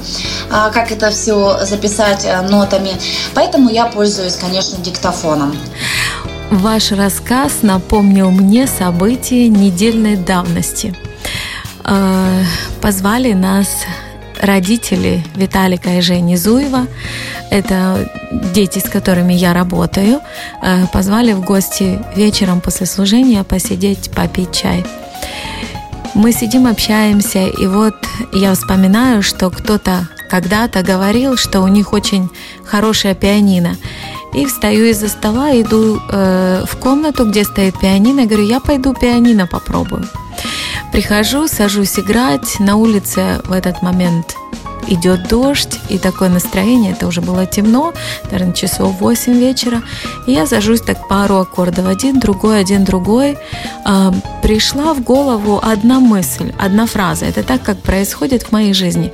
э, 0.50 0.70
как 0.72 0.92
это 0.92 1.10
все 1.10 1.64
записать 1.64 2.26
нотами, 2.48 2.96
поэтому 3.34 3.70
я 3.70 3.86
пользуюсь, 3.86 4.36
конечно, 4.36 4.78
диктофоном. 4.78 5.56
Ваш 6.50 6.92
рассказ 6.92 7.58
напомнил 7.62 8.30
мне 8.30 8.66
события 8.66 9.48
недельной 9.48 10.16
давности. 10.16 10.94
Э, 11.84 12.42
позвали 12.80 13.34
нас 13.34 13.68
родители 14.40 15.22
Виталика 15.34 15.90
и 15.90 16.00
Жени 16.00 16.36
Зуева, 16.36 16.86
это 17.50 18.10
дети, 18.54 18.78
с 18.78 18.88
которыми 18.88 19.34
я 19.34 19.52
работаю, 19.52 20.20
э, 20.62 20.86
позвали 20.90 21.32
в 21.34 21.44
гости 21.44 21.98
вечером 22.16 22.62
после 22.62 22.86
служения 22.86 23.44
посидеть, 23.44 24.10
попить 24.10 24.52
чай. 24.52 24.86
Мы 26.14 26.32
сидим, 26.32 26.66
общаемся, 26.66 27.46
и 27.46 27.66
вот 27.66 27.94
я 28.32 28.54
вспоминаю, 28.54 29.22
что 29.22 29.50
кто-то 29.50 30.08
когда-то 30.30 30.82
говорил, 30.82 31.36
что 31.36 31.60
у 31.60 31.68
них 31.68 31.92
очень 31.92 32.28
хорошая 32.64 33.14
пианино. 33.14 33.76
И 34.34 34.46
встаю 34.46 34.84
из-за 34.86 35.08
стола, 35.08 35.50
иду 35.60 36.00
э, 36.10 36.64
в 36.66 36.76
комнату, 36.76 37.24
где 37.24 37.44
стоит 37.44 37.78
пианино, 37.78 38.20
и 38.20 38.26
говорю, 38.26 38.44
я 38.46 38.60
пойду 38.60 38.94
пианино 38.94 39.46
попробую. 39.46 40.04
Прихожу, 40.92 41.48
сажусь 41.48 41.98
играть. 41.98 42.60
На 42.60 42.76
улице 42.76 43.40
в 43.44 43.52
этот 43.52 43.82
момент 43.82 44.37
идет 44.88 45.28
дождь, 45.28 45.78
и 45.88 45.98
такое 45.98 46.28
настроение, 46.28 46.92
это 46.92 47.06
уже 47.06 47.20
было 47.20 47.46
темно, 47.46 47.92
наверное, 48.24 48.54
часов 48.54 49.00
8 49.00 49.32
вечера, 49.34 49.82
и 50.26 50.32
я 50.32 50.46
сажусь 50.46 50.80
так 50.80 51.08
пару 51.08 51.36
аккордов, 51.36 51.86
один, 51.86 52.18
другой, 52.18 52.60
один, 52.60 52.84
другой. 52.84 53.38
А, 53.84 54.12
пришла 54.42 54.94
в 54.94 55.02
голову 55.02 55.60
одна 55.62 56.00
мысль, 56.00 56.52
одна 56.58 56.86
фраза. 56.86 57.26
Это 57.26 57.42
так, 57.42 57.62
как 57.62 57.78
происходит 57.78 58.44
в 58.44 58.52
моей 58.52 58.72
жизни 58.72 59.12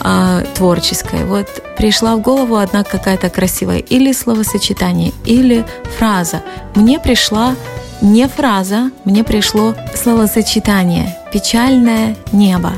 а, 0.00 0.42
творческой. 0.54 1.24
Вот 1.24 1.46
пришла 1.76 2.16
в 2.16 2.20
голову 2.20 2.56
одна 2.56 2.84
какая-то 2.84 3.30
красивая 3.30 3.78
или 3.78 4.12
словосочетание, 4.12 5.12
или 5.24 5.64
фраза. 5.98 6.42
Мне 6.74 6.98
пришла 6.98 7.54
не 8.00 8.28
фраза, 8.28 8.90
мне 9.04 9.24
пришло 9.24 9.74
словосочетание 9.94 11.16
«печальное 11.32 12.16
небо». 12.32 12.72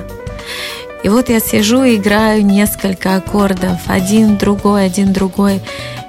И 1.03 1.09
вот 1.09 1.29
я 1.29 1.41
сижу 1.41 1.83
и 1.83 1.97
играю 1.97 2.45
несколько 2.45 3.17
аккордов, 3.17 3.81
один, 3.89 4.37
другой, 4.39 4.87
один, 4.87 5.13
другой. 5.13 5.61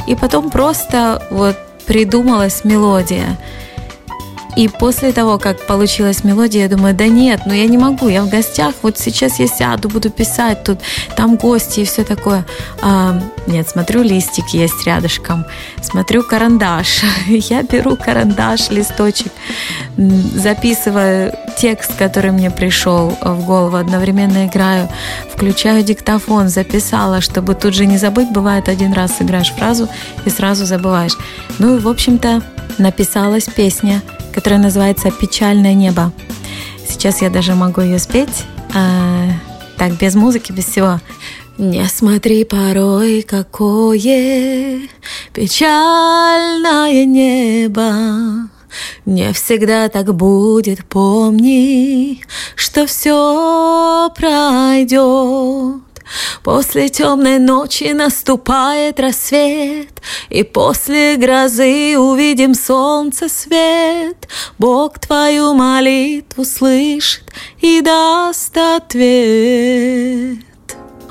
И 0.07 0.15
потом 0.15 0.49
просто 0.49 1.21
вот 1.31 1.57
придумалась 1.85 2.63
мелодия– 2.63 3.37
и 4.55 4.67
после 4.67 5.11
того, 5.11 5.39
как 5.39 5.65
получилась 5.65 6.23
мелодия, 6.23 6.63
я 6.63 6.69
думаю, 6.69 6.93
да 6.93 7.07
нет, 7.07 7.41
ну 7.45 7.53
я 7.53 7.65
не 7.65 7.77
могу, 7.77 8.07
я 8.07 8.23
в 8.23 8.29
гостях, 8.29 8.75
вот 8.83 8.99
сейчас 8.99 9.39
я 9.39 9.47
сяду, 9.47 9.89
буду 9.89 10.09
писать, 10.09 10.63
тут 10.63 10.79
там 11.15 11.37
гости 11.37 11.81
и 11.81 11.85
все 11.85 12.03
такое. 12.03 12.45
А, 12.81 13.19
нет, 13.47 13.67
смотрю, 13.67 14.03
листик 14.03 14.47
есть 14.49 14.85
рядышком, 14.85 15.45
смотрю 15.81 16.23
карандаш, 16.23 17.01
я 17.27 17.63
беру 17.63 17.95
карандаш, 17.95 18.69
листочек, 18.69 19.31
записываю 19.97 21.33
текст, 21.57 21.95
который 21.95 22.31
мне 22.31 22.51
пришел 22.51 23.17
в 23.21 23.45
голову, 23.45 23.77
одновременно 23.77 24.45
играю, 24.45 24.87
включаю 25.33 25.83
диктофон, 25.83 26.49
записала, 26.49 27.21
чтобы 27.21 27.55
тут 27.55 27.73
же 27.73 27.85
не 27.85 27.97
забыть, 27.97 28.31
бывает 28.31 28.69
один 28.69 28.93
раз 28.93 29.17
сыграешь 29.17 29.51
фразу 29.51 29.89
и 30.25 30.29
сразу 30.29 30.65
забываешь. 30.65 31.17
Ну 31.59 31.77
и, 31.77 31.79
в 31.79 31.87
общем-то, 31.87 32.41
написалась 32.77 33.45
песня– 33.45 34.01
которая 34.33 34.59
называется 34.59 35.11
«Печальное 35.11 35.73
небо». 35.73 36.11
Сейчас 36.87 37.21
я 37.21 37.29
даже 37.29 37.55
могу 37.55 37.81
ее 37.81 37.99
спеть. 37.99 38.45
А, 38.73 39.29
так, 39.77 39.93
без 39.97 40.15
музыки, 40.15 40.51
без 40.51 40.65
всего. 40.65 40.99
Не 41.57 41.85
смотри 41.85 42.45
порой, 42.45 43.21
какое 43.21 44.81
печальное 45.33 47.05
небо, 47.05 48.49
Не 49.05 49.31
всегда 49.33 49.87
так 49.89 50.15
будет, 50.15 50.83
помни, 50.85 52.21
что 52.55 52.87
все 52.87 54.09
пройдет. 54.15 55.83
После 56.43 56.89
темной 56.89 57.39
ночи 57.39 57.93
наступает 57.93 58.99
рассвет, 58.99 60.01
И 60.29 60.43
после 60.43 61.15
грозы 61.17 61.97
увидим 61.97 62.53
солнце 62.53 63.29
свет. 63.29 64.27
Бог 64.57 64.99
твою 64.99 65.53
молитву 65.53 66.45
слышит 66.45 67.23
и 67.61 67.81
даст 67.81 68.57
ответ. 68.57 70.39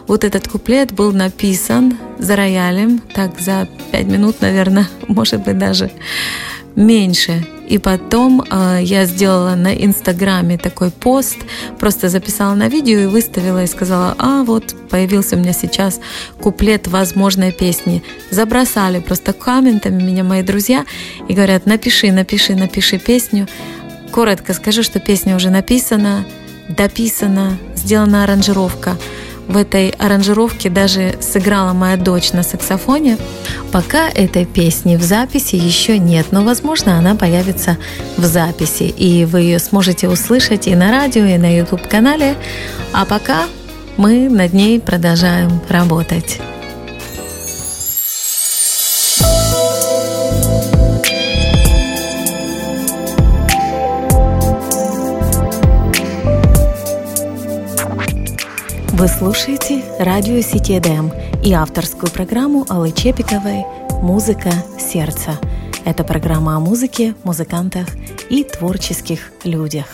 Вот 0.06 0.24
этот 0.24 0.48
куплет 0.48 0.92
был 0.92 1.12
написан 1.12 1.96
за 2.18 2.36
роялем, 2.36 2.98
так 3.14 3.40
за 3.40 3.68
пять 3.90 4.06
минут, 4.06 4.40
наверное, 4.40 4.88
может 5.08 5.42
быть 5.44 5.58
даже 5.58 5.90
меньше. 6.76 7.46
И 7.68 7.78
потом 7.78 8.42
э, 8.42 8.80
я 8.82 9.06
сделала 9.06 9.54
на 9.54 9.74
Инстаграме 9.74 10.58
такой 10.58 10.90
пост, 10.90 11.38
просто 11.78 12.08
записала 12.08 12.54
на 12.54 12.68
видео 12.68 12.98
и 12.98 13.06
выставила 13.06 13.64
и 13.64 13.66
сказала, 13.66 14.14
а 14.18 14.42
вот 14.42 14.74
появился 14.90 15.36
у 15.36 15.38
меня 15.38 15.52
сейчас 15.52 16.00
куплет 16.40 16.88
возможной 16.88 17.52
песни. 17.52 18.02
Забросали 18.30 19.00
просто 19.00 19.32
комментами 19.32 20.02
меня 20.02 20.24
мои 20.24 20.42
друзья 20.42 20.84
и 21.28 21.34
говорят, 21.34 21.66
напиши, 21.66 22.12
напиши, 22.12 22.54
напиши 22.54 22.98
песню. 22.98 23.48
Коротко 24.10 24.52
скажу, 24.52 24.82
что 24.82 25.00
песня 25.00 25.36
уже 25.36 25.48
написана, 25.48 26.26
дописана, 26.68 27.56
сделана 27.74 28.24
аранжировка 28.24 28.96
в 29.48 29.56
этой 29.56 29.90
аранжировке 29.90 30.70
даже 30.70 31.14
сыграла 31.20 31.72
моя 31.72 31.96
дочь 31.96 32.32
на 32.32 32.42
саксофоне. 32.42 33.18
Пока 33.70 34.08
этой 34.08 34.44
песни 34.44 34.96
в 34.96 35.02
записи 35.02 35.56
еще 35.56 35.98
нет, 35.98 36.26
но, 36.30 36.42
возможно, 36.42 36.98
она 36.98 37.14
появится 37.14 37.76
в 38.16 38.24
записи, 38.24 38.84
и 38.84 39.24
вы 39.24 39.40
ее 39.42 39.58
сможете 39.58 40.08
услышать 40.08 40.68
и 40.68 40.74
на 40.74 40.90
радио, 40.90 41.24
и 41.24 41.38
на 41.38 41.56
YouTube-канале. 41.58 42.36
А 42.92 43.04
пока 43.04 43.44
мы 43.96 44.28
над 44.28 44.52
ней 44.52 44.80
продолжаем 44.80 45.60
работать. 45.68 46.40
Вы 58.92 59.08
слушаете 59.08 59.82
радио 59.98 60.42
ДМ 60.78 61.10
и 61.42 61.54
авторскую 61.54 62.12
программу 62.12 62.66
Аллы 62.68 62.92
Чепиковой 62.92 63.64
«Музыка 64.02 64.52
сердца». 64.78 65.38
Это 65.86 66.04
программа 66.04 66.56
о 66.56 66.60
музыке, 66.60 67.14
музыкантах 67.24 67.86
и 68.28 68.44
творческих 68.44 69.32
людях. 69.44 69.86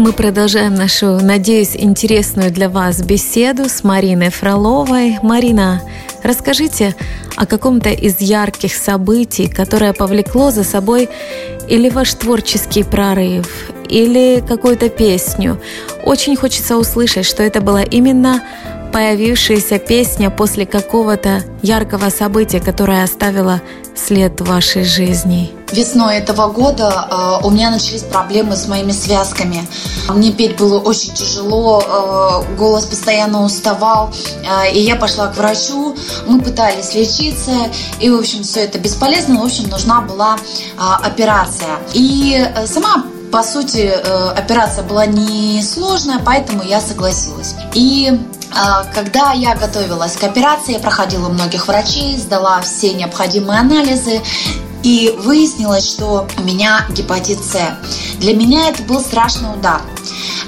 Мы 0.00 0.14
продолжаем 0.14 0.76
нашу, 0.76 1.20
надеюсь, 1.20 1.76
интересную 1.76 2.50
для 2.50 2.70
вас 2.70 3.02
беседу 3.02 3.68
с 3.68 3.84
Мариной 3.84 4.30
Фроловой. 4.30 5.18
Марина, 5.20 5.82
расскажите 6.22 6.96
о 7.36 7.44
каком-то 7.44 7.90
из 7.90 8.18
ярких 8.18 8.74
событий, 8.74 9.46
которое 9.46 9.92
повлекло 9.92 10.50
за 10.52 10.64
собой 10.64 11.10
или 11.68 11.90
ваш 11.90 12.14
творческий 12.14 12.82
прорыв, 12.82 13.46
или 13.90 14.42
какую-то 14.48 14.88
песню. 14.88 15.60
Очень 16.02 16.34
хочется 16.34 16.78
услышать, 16.78 17.26
что 17.26 17.42
это 17.42 17.60
была 17.60 17.82
именно 17.82 18.42
появившаяся 18.94 19.78
песня 19.78 20.30
после 20.30 20.64
какого-то 20.64 21.42
яркого 21.60 22.08
события, 22.08 22.60
которое 22.60 23.04
оставило 23.04 23.60
след 23.94 24.40
в 24.40 24.46
вашей 24.46 24.84
жизни? 24.84 25.59
Весной 25.72 26.16
этого 26.16 26.48
года 26.48 27.38
э, 27.42 27.46
у 27.46 27.50
меня 27.50 27.70
начались 27.70 28.02
проблемы 28.02 28.56
с 28.56 28.66
моими 28.66 28.90
связками. 28.90 29.66
Мне 30.08 30.32
петь 30.32 30.56
было 30.56 30.80
очень 30.80 31.14
тяжело, 31.14 31.80
э, 31.80 32.56
голос 32.56 32.86
постоянно 32.86 33.44
уставал, 33.44 34.12
э, 34.42 34.72
и 34.72 34.80
я 34.80 34.96
пошла 34.96 35.28
к 35.28 35.36
врачу. 35.36 35.96
Мы 36.26 36.40
пытались 36.40 36.94
лечиться, 36.94 37.52
и, 38.00 38.10
в 38.10 38.18
общем, 38.18 38.42
все 38.42 38.60
это 38.60 38.80
бесполезно. 38.80 39.40
В 39.40 39.44
общем, 39.44 39.68
нужна 39.68 40.00
была 40.00 40.36
операция. 40.76 41.78
И 41.92 42.44
сама 42.66 43.04
по 43.30 43.44
сути, 43.44 43.88
операция 44.36 44.82
была 44.82 45.06
несложная, 45.06 46.18
поэтому 46.18 46.64
я 46.64 46.80
согласилась. 46.80 47.54
И 47.74 48.18
когда 48.92 49.30
я 49.32 49.54
готовилась 49.54 50.16
к 50.16 50.24
операции, 50.24 50.72
я 50.72 50.80
проходила 50.80 51.28
многих 51.28 51.68
врачей, 51.68 52.16
сдала 52.16 52.60
все 52.60 52.92
необходимые 52.92 53.60
анализы, 53.60 54.20
и 54.82 55.14
выяснилось, 55.18 55.88
что 55.88 56.26
у 56.38 56.42
меня 56.42 56.86
гепатит 56.90 57.38
С. 57.38 57.58
Для 58.18 58.34
меня 58.34 58.68
это 58.68 58.82
был 58.82 59.00
страшный 59.00 59.52
удар. 59.54 59.80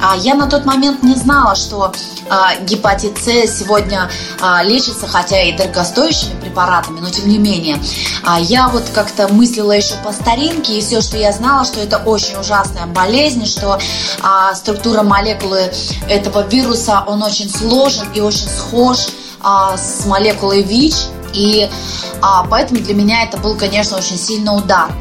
А, 0.00 0.16
я 0.16 0.34
на 0.34 0.48
тот 0.48 0.64
момент 0.64 1.02
не 1.02 1.14
знала, 1.14 1.54
что 1.54 1.92
а, 2.28 2.56
гепатит 2.62 3.18
С 3.18 3.58
сегодня 3.58 4.10
а, 4.40 4.62
лечится, 4.62 5.06
хотя 5.06 5.40
и 5.40 5.56
дорогостоящими 5.56 6.40
препаратами, 6.40 7.00
но 7.00 7.10
тем 7.10 7.28
не 7.28 7.38
менее. 7.38 7.80
Я 8.40 8.68
вот 8.68 8.84
как-то 8.94 9.28
мыслила 9.28 9.72
еще 9.72 9.94
по 10.04 10.12
старинке, 10.12 10.78
и 10.78 10.80
все, 10.80 11.00
что 11.00 11.16
я 11.16 11.32
знала, 11.32 11.64
что 11.64 11.80
это 11.80 11.98
очень 11.98 12.36
ужасная 12.36 12.86
болезнь, 12.86 13.46
что 13.46 13.78
структура 14.54 15.02
молекулы 15.02 15.72
этого 16.08 16.46
вируса, 16.46 17.04
он 17.06 17.22
очень 17.22 17.50
сложен 17.50 18.06
и 18.14 18.20
очень 18.20 18.48
схож 18.48 19.08
с 19.76 20.06
молекулой 20.06 20.62
ВИЧ, 20.62 20.94
и 21.34 21.68
а, 22.20 22.44
поэтому 22.48 22.80
для 22.80 22.94
меня 22.94 23.24
это 23.24 23.38
был, 23.38 23.56
конечно, 23.56 23.96
очень 23.96 24.18
сильный 24.18 24.56
удар. 24.56 24.92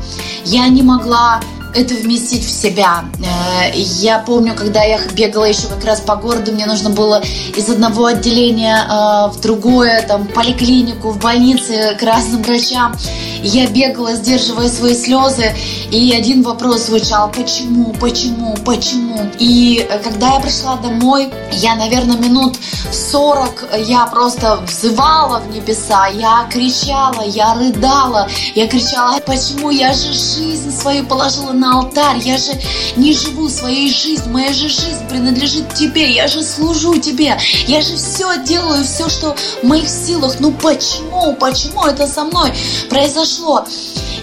Я 0.46 0.68
не 0.68 0.82
могла 0.82 1.40
это 1.74 1.96
вместить 1.96 2.46
в 2.46 2.50
себя. 2.50 3.06
Э, 3.20 3.72
я 3.76 4.20
помню, 4.20 4.54
когда 4.56 4.84
я 4.84 5.00
бегала 5.14 5.46
еще 5.46 5.68
как 5.68 5.84
раз 5.86 6.02
по 6.02 6.16
городу, 6.16 6.52
мне 6.52 6.66
нужно 6.66 6.90
было 6.90 7.22
из 7.56 7.70
одного 7.70 8.06
отделения 8.06 8.78
э, 8.78 9.32
в 9.32 9.40
другое, 9.42 10.02
там, 10.08 10.28
поликлинику, 10.28 11.12
в 11.12 11.20
больнице 11.20 11.96
к 12.00 12.04
разным 12.04 12.44
врачам. 12.44 12.96
Я 13.44 13.68
бегала, 13.68 14.16
сдерживая 14.16 14.70
свои 14.70 14.94
слезы, 14.94 15.56
и 15.90 16.14
один 16.14 16.44
вопрос 16.44 16.86
звучал, 16.86 17.32
почему, 17.32 17.92
почему, 18.00 18.56
почему. 18.64 19.20
И 19.40 19.86
э, 19.90 20.00
когда 20.00 20.36
я 20.36 20.40
пришла 20.40 20.76
домой, 20.76 21.32
я, 21.52 21.76
наверное, 21.76 22.18
минут 22.18 22.58
40 22.92 23.70
я 23.88 24.06
просто 24.06 24.58
взывала 24.68 25.40
в 25.40 25.50
небеса, 25.50 26.08
я 26.08 26.48
кричала, 26.52 27.24
я 27.26 27.56
рыдала, 27.56 28.30
я 28.54 28.68
кричала, 28.68 29.20
почему 29.22 29.72
я 29.72 29.92
же 29.94 30.14
жизнь 30.14 30.72
свою 30.72 31.04
положила 31.06 31.52
на 31.52 31.80
алтарь, 31.80 32.20
я 32.20 32.38
же 32.38 32.52
не 32.96 33.14
живу 33.14 33.50
своей 33.50 33.92
жизнью, 33.92 34.32
моя 34.32 34.54
же 34.54 34.70
жизнь 34.70 35.08
принадлежит 35.10 35.74
тебе, 35.74 36.12
я 36.12 36.28
же 36.28 36.44
служу 36.44 37.00
тебе, 37.00 37.40
я 37.68 37.82
же 37.82 37.96
все 37.96 38.38
делаю, 38.44 38.84
все, 38.84 39.10
что 39.10 39.36
в 39.62 39.64
моих 39.64 39.90
силах. 39.90 40.36
Ну 40.40 40.52
почему, 40.52 41.34
почему 41.34 41.86
это 41.86 42.06
со 42.06 42.24
мной 42.24 42.54
произошло? 42.88 43.31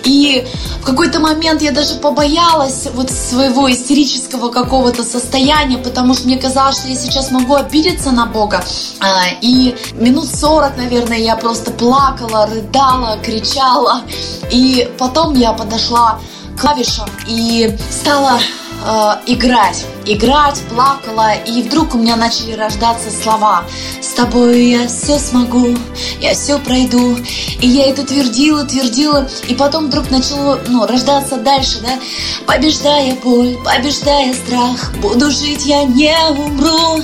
И 0.04 0.46
в 0.80 0.84
какой-то 0.84 1.20
момент 1.20 1.62
я 1.62 1.72
даже 1.72 1.94
побоялась 1.96 2.88
вот 2.94 3.10
своего 3.10 3.70
истерического 3.70 4.50
какого-то 4.50 5.02
состояния, 5.02 5.78
потому 5.78 6.14
что 6.14 6.26
мне 6.26 6.38
казалось, 6.38 6.78
что 6.78 6.88
я 6.88 6.96
сейчас 6.96 7.30
могу 7.30 7.54
обидеться 7.54 8.10
на 8.10 8.26
Бога. 8.26 8.64
А, 9.00 9.24
и 9.40 9.76
минут 9.94 10.28
40, 10.28 10.76
наверное, 10.76 11.18
я 11.18 11.36
просто 11.36 11.70
плакала, 11.70 12.46
рыдала, 12.46 13.18
кричала. 13.18 14.02
И 14.50 14.90
потом 14.98 15.34
я 15.34 15.52
подошла 15.52 16.20
клавишам 16.60 17.08
и 17.26 17.76
стала 17.90 18.38
э, 18.84 19.12
играть. 19.26 19.84
Играть, 20.06 20.62
плакала, 20.70 21.34
и 21.34 21.62
вдруг 21.62 21.94
у 21.94 21.98
меня 21.98 22.16
начали 22.16 22.52
рождаться 22.52 23.10
слова. 23.10 23.64
С 24.00 24.08
тобой 24.14 24.64
я 24.66 24.88
все 24.88 25.18
смогу, 25.18 25.76
я 26.20 26.34
все 26.34 26.58
пройду. 26.58 27.16
И 27.60 27.66
я 27.66 27.90
это 27.90 28.06
твердила, 28.06 28.64
твердила, 28.64 29.28
и 29.48 29.54
потом 29.54 29.88
вдруг 29.88 30.10
начало 30.10 30.60
ну, 30.68 30.86
рождаться 30.86 31.36
дальше, 31.36 31.80
да. 31.82 31.98
Побеждая 32.46 33.14
боль, 33.16 33.56
побеждая 33.64 34.32
страх, 34.32 34.92
буду 35.02 35.30
жить, 35.30 35.66
я 35.66 35.84
не 35.84 36.16
умру. 36.30 37.02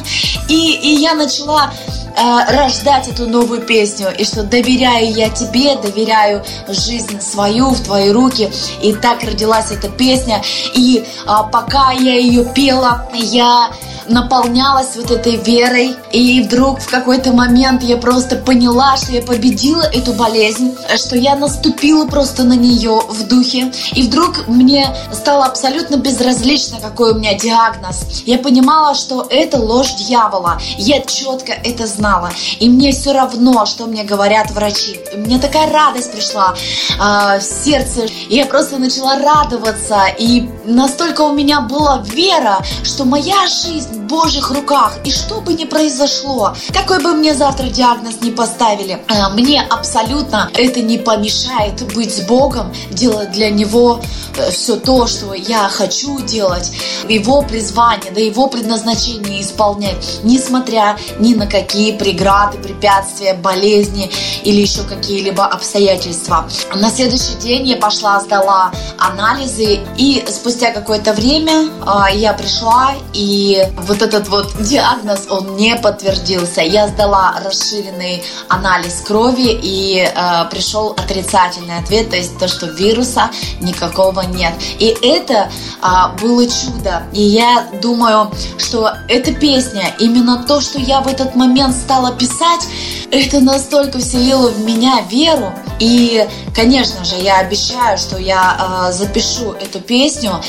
И, 0.49 0.73
и 0.75 0.95
я 1.01 1.15
начала 1.15 1.73
рождать 2.17 3.09
эту 3.09 3.27
новую 3.27 3.63
песню, 3.63 4.09
и 4.17 4.25
что 4.25 4.43
доверяю 4.43 5.13
я 5.13 5.31
тебе, 5.31 5.77
доверяю 5.77 6.45
жизнь 6.69 7.21
свою 7.21 7.71
в 7.71 7.81
твои 7.83 8.11
руки, 8.11 8.51
и 8.83 8.93
так 8.95 9.23
родилась 9.23 9.71
эта 9.71 9.89
песня, 9.89 10.43
и 10.75 11.05
э, 11.05 11.31
пока 11.51 11.93
я 11.93 12.17
ее 12.17 12.45
пела, 12.45 13.09
я 13.15 13.71
наполнялась 14.09 14.97
вот 14.97 15.11
этой 15.11 15.37
верой. 15.37 15.97
И 16.13 16.43
вдруг 16.43 16.81
в 16.81 16.91
какой-то 16.91 17.33
момент 17.33 17.83
я 17.83 17.97
просто 17.97 18.37
поняла, 18.37 18.97
что 18.97 19.13
я 19.13 19.23
победила 19.23 19.83
эту 19.83 20.13
болезнь, 20.13 20.75
что 20.97 21.17
я 21.17 21.37
наступила 21.37 22.07
просто 22.07 22.45
на 22.45 22.55
нее 22.55 23.01
в 23.09 23.27
духе. 23.29 23.73
И 23.95 24.03
вдруг 24.03 24.47
мне 24.47 24.95
стало 25.13 25.47
абсолютно 25.47 25.97
безразлично, 25.97 26.79
какой 26.81 27.13
у 27.13 27.15
меня 27.17 27.35
диагноз. 27.35 28.23
Я 28.27 28.39
понимала, 28.39 28.95
что 28.95 29.27
это 29.29 29.59
ложь 29.59 29.95
дьявола. 29.95 30.61
Я 30.79 31.01
четко 31.01 31.53
это 31.53 31.87
знала. 31.87 32.31
И 32.61 32.69
мне 32.69 32.93
все 32.93 33.13
равно, 33.13 33.67
что 33.67 33.87
мне 33.87 34.05
говорят 34.05 34.51
врачи. 34.51 35.01
Мне 35.15 35.39
такая 35.39 35.71
радость 35.71 36.13
пришла 36.13 36.55
э, 36.55 37.39
в 37.39 37.43
сердце. 37.43 38.07
И 38.29 38.37
я 38.37 38.47
просто 38.47 38.79
начала 38.79 39.19
радоваться. 39.19 40.05
И 40.19 40.49
настолько 40.65 41.23
у 41.23 41.33
меня 41.33 41.61
была 41.61 42.03
вера, 42.05 42.59
что 42.83 43.05
моя 43.05 43.47
жизнь 43.47 43.94
Божьих 43.95 44.51
руках. 44.51 44.99
И 45.05 45.11
что 45.11 45.41
бы 45.41 45.55
ни 45.55 45.65
произошло, 45.65 46.55
какой 46.73 47.03
бы 47.03 47.13
мне 47.13 47.35
завтра 47.35 47.67
диагноз 47.67 48.21
не 48.21 48.31
поставили, 48.31 48.99
э, 49.09 49.29
мне 49.35 49.63
абсолютно 49.63 50.51
это 50.55 50.81
не 50.81 50.99
помешает 50.99 51.83
быть 51.95 52.15
с 52.15 52.21
Богом, 52.23 52.73
делать 52.91 53.33
для 53.33 53.51
Него 53.51 54.01
э, 54.37 54.51
все 54.51 54.77
то, 54.77 55.07
что 55.07 55.35
я 55.35 55.69
хочу 55.69 56.21
делать, 56.21 56.73
Его 57.09 57.43
призвание, 57.43 58.13
да 58.13 58.21
Его 58.21 58.49
предназначение 58.49 59.41
исполнять, 59.41 60.21
несмотря 60.23 60.97
ни 61.19 61.35
на 61.35 61.47
какие 61.47 61.93
преграды, 61.97 62.59
препятствия, 62.59 63.35
болезни 63.35 64.11
или 64.43 64.61
еще 64.61 64.83
какие-либо 64.83 65.45
обстоятельства. 65.45 66.49
На 66.75 66.91
следующий 66.91 67.35
день 67.41 67.67
я 67.69 67.77
пошла, 67.77 68.21
сдала 68.21 68.73
анализы, 68.99 69.81
и 69.97 70.25
спустя 70.29 70.73
какое-то 70.73 71.13
время 71.13 71.69
э, 71.87 72.17
я 72.17 72.33
пришла, 72.33 72.95
и 73.13 73.67
вот 73.85 74.03
этот 74.03 74.29
вот 74.29 74.55
диагноз, 74.63 75.27
он 75.29 75.57
не 75.57 75.77
подтвердился. 75.77 76.63
Я 76.63 76.89
сдала 76.89 77.35
расширенный 77.45 78.23
анализ 78.49 79.03
крови, 79.07 79.59
и 79.63 79.99
э, 79.99 80.45
пришел 80.51 80.93
отрицательный 80.93 81.79
ответ, 81.79 82.11
то 82.11 82.17
есть 82.17 82.39
то, 82.39 82.49
что 82.49 82.67
вируса 82.67 83.31
никакого 83.61 84.23
нет. 84.23 84.55
И 84.79 84.97
это 85.03 85.51
э, 85.83 85.89
было 86.21 86.47
чудо. 86.47 87.05
И 87.13 87.23
я 87.23 87.67
думаю, 87.83 88.31
что 88.59 88.91
эта 89.09 89.33
песня, 89.33 89.95
именно 89.99 90.43
то, 90.45 90.61
что 90.61 90.79
я 90.79 91.01
в 91.01 91.07
этот 91.07 91.35
момент 91.35 91.75
стала 91.75 92.13
писать, 92.13 92.67
это 93.11 93.41
настолько 93.41 93.99
вселило 93.99 94.51
в 94.51 94.65
меня 94.65 95.03
веру. 95.11 95.53
И, 95.79 96.27
конечно 96.55 97.05
же, 97.05 97.17
я 97.17 97.39
обещаю, 97.39 97.99
что 97.99 98.19
я 98.19 98.89
э, 98.89 98.93
запишу 98.93 99.53
эту 99.53 99.81
песню. 99.81 100.41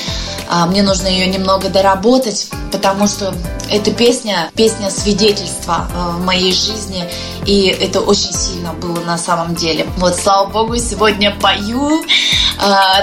Э, 0.50 0.66
мне 0.66 0.84
нужно 0.84 1.08
ее 1.08 1.28
немного 1.28 1.70
доработать, 1.70 2.48
потому 2.72 3.08
что 3.08 3.25
эта 3.70 3.92
песня, 3.92 4.52
песня 4.56 4.90
свидетельства 4.90 5.88
э, 5.94 6.18
в 6.18 6.26
моей 6.26 6.52
жизни, 6.52 7.04
и 7.46 7.68
это 7.68 8.02
очень 8.02 8.34
сильно 8.34 8.74
было 8.74 9.00
на 9.02 9.18
самом 9.18 9.56
деле. 9.56 9.86
Вот, 9.98 10.16
слава 10.16 10.50
богу, 10.50 10.78
сегодня 10.78 11.36
пою, 11.42 12.02
э, 12.02 12.06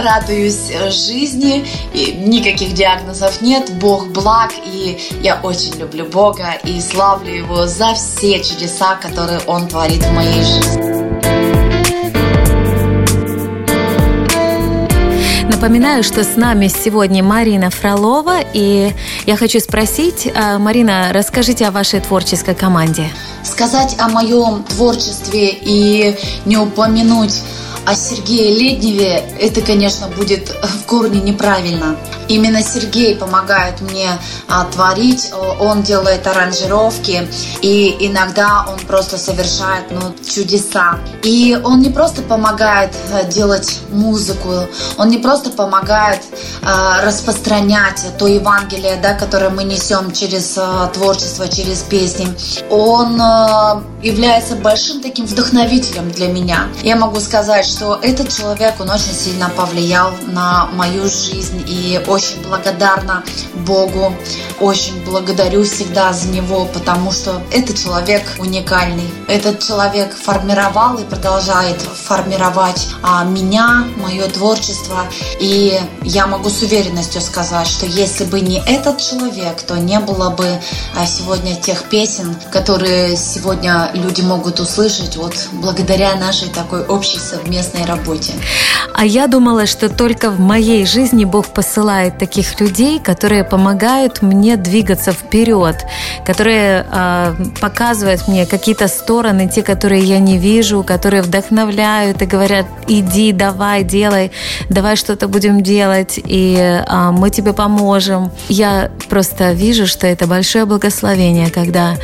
радуюсь 0.03 0.71
жизни, 0.91 1.67
и 1.95 2.13
никаких 2.13 2.75
диагнозов 2.75 3.41
нет, 3.43 3.73
Бог 3.79 4.09
благ, 4.09 4.53
и 4.65 4.99
я 5.23 5.41
очень 5.43 5.75
люблю 5.77 6.07
Бога 6.07 6.55
и 6.65 6.81
славлю 6.81 7.35
Его 7.35 7.67
за 7.67 7.95
все 7.95 8.43
чудеса, 8.43 8.97
которые 8.97 9.41
Он 9.47 9.69
творит 9.69 10.03
в 10.05 10.13
моей 10.13 10.43
жизни. 10.43 11.62
Напоминаю, 15.53 16.03
что 16.03 16.25
с 16.25 16.35
нами 16.35 16.67
сегодня 16.67 17.23
Марина 17.23 17.71
Фролова, 17.71 18.39
и 18.53 18.93
я 19.27 19.37
хочу 19.37 19.61
спросить, 19.61 20.29
а, 20.35 20.59
Марина, 20.59 21.11
расскажите 21.13 21.67
о 21.67 21.71
вашей 21.71 22.01
творческой 22.01 22.55
команде. 22.55 23.09
Сказать 23.45 23.95
о 23.99 24.09
моем 24.09 24.65
творчестве 24.65 25.51
и 25.53 26.19
не 26.47 26.57
упомянуть 26.57 27.43
о 27.85 27.95
Сергее 27.95 28.55
Ледневе, 28.55 29.25
это, 29.41 29.61
конечно, 29.61 30.09
будет 30.09 30.51
в 30.51 30.85
корне 30.85 31.21
неправильно. 31.21 31.97
Именно 32.29 32.63
Сергей 32.63 33.17
помогает 33.17 33.81
мне 33.81 34.11
а, 34.49 34.65
творить, 34.65 35.33
он 35.61 35.83
делает 35.83 36.27
аранжировки, 36.27 37.29
и 37.61 37.97
иногда 38.01 38.65
он 38.69 38.79
просто 38.87 39.19
совершает 39.19 39.91
ну, 39.91 40.15
чудеса. 40.25 40.99
И 41.23 41.59
он 41.63 41.81
не 41.81 41.91
просто 41.91 42.23
помогает 42.23 42.95
а, 43.13 43.25
делать 43.25 43.81
музыку, 43.91 44.69
он 44.97 45.09
не 45.09 45.19
просто 45.19 45.51
помогает 45.51 46.21
а, 46.63 47.03
распространять 47.03 48.07
то 48.19 48.27
Евангелие, 48.27 48.97
да, 49.03 49.15
которое 49.15 49.51
мы 49.51 49.65
несем 49.65 50.13
через 50.13 50.55
а, 50.57 50.87
творчество, 50.89 51.49
через 51.49 51.81
песни. 51.81 52.29
Он 52.71 53.21
а, 53.21 53.83
является 54.03 54.55
большим 54.55 55.01
таким 55.01 55.27
вдохновителем 55.27 56.11
для 56.13 56.29
меня. 56.29 56.69
Я 56.83 56.97
могу 56.97 57.21
сказать, 57.21 57.72
что 57.73 57.99
этот 58.03 58.29
человек, 58.29 58.75
он 58.81 58.91
очень 58.91 59.15
сильно 59.15 59.49
повлиял 59.49 60.13
на 60.27 60.67
мою 60.67 61.05
жизнь 61.05 61.65
и 61.67 62.01
очень 62.07 62.43
благодарна 62.43 63.25
Богу, 63.67 64.15
очень 64.61 65.03
благодарю 65.05 65.65
всегда 65.65 66.13
за 66.13 66.29
него, 66.29 66.67
потому 66.67 67.13
что 67.13 67.41
этот 67.51 67.79
человек 67.79 68.23
уникальный. 68.39 69.09
Этот 69.27 69.61
человек 69.61 70.15
формировал 70.15 70.99
и 70.99 71.05
продолжает 71.05 71.81
формировать 71.81 72.89
а, 73.03 73.25
меня, 73.25 73.87
мое 73.97 74.29
творчество. 74.29 75.07
И 75.41 75.81
я 76.03 76.27
могу 76.27 76.51
с 76.51 76.63
уверенностью 76.63 77.23
сказать, 77.23 77.67
что 77.67 77.87
если 77.87 78.25
бы 78.25 78.41
не 78.41 78.63
этот 78.67 78.99
человек, 78.99 79.63
то 79.63 79.79
не 79.79 79.99
было 79.99 80.31
бы 80.31 80.47
а, 80.95 81.07
сегодня 81.07 81.57
тех 81.57 81.85
песен, 81.85 82.37
которые 82.53 83.17
сегодня 83.17 83.91
люди 83.95 84.21
могут 84.21 84.61
услышать 84.61 85.17
вот 85.17 85.35
благодаря 85.53 86.17
нашей 86.17 86.49
такой 86.51 86.85
общей 86.85 87.19
совместной 87.19 87.62
работе. 87.87 88.33
А 88.95 89.05
я 89.05 89.27
думала, 89.27 89.67
что 89.67 89.89
только 89.89 90.31
в 90.31 90.41
моей 90.41 90.87
жизни 90.87 91.25
Бог 91.25 91.47
посылает 91.47 92.19
таких 92.19 92.61
людей, 92.61 92.99
которые 92.99 93.45
помогают 93.45 94.23
мне 94.23 94.57
двигаться 94.57 95.13
вперед, 95.13 95.85
которые 96.27 96.87
э, 96.91 97.35
показывают 97.61 98.29
мне 98.29 98.47
какие-то 98.47 98.89
стороны, 98.89 99.49
те, 99.49 99.63
которые 99.63 100.03
я 100.03 100.19
не 100.19 100.39
вижу, 100.39 100.83
которые 100.83 101.23
вдохновляют 101.23 102.23
и 102.23 102.27
говорят, 102.27 102.67
иди, 102.89 103.33
давай, 103.33 103.85
делай, 103.85 104.31
давай 104.69 104.97
что-то 104.97 105.29
будем 105.29 105.63
делать, 105.63 106.21
и 106.23 106.57
э, 106.57 107.11
мы 107.11 107.31
тебе 107.31 107.53
поможем. 107.53 108.31
Я 108.49 108.91
просто 109.09 109.53
вижу, 109.53 109.87
что 109.87 110.07
это 110.07 110.27
большое 110.27 110.65
благословение, 110.65 111.51
когда 111.51 111.97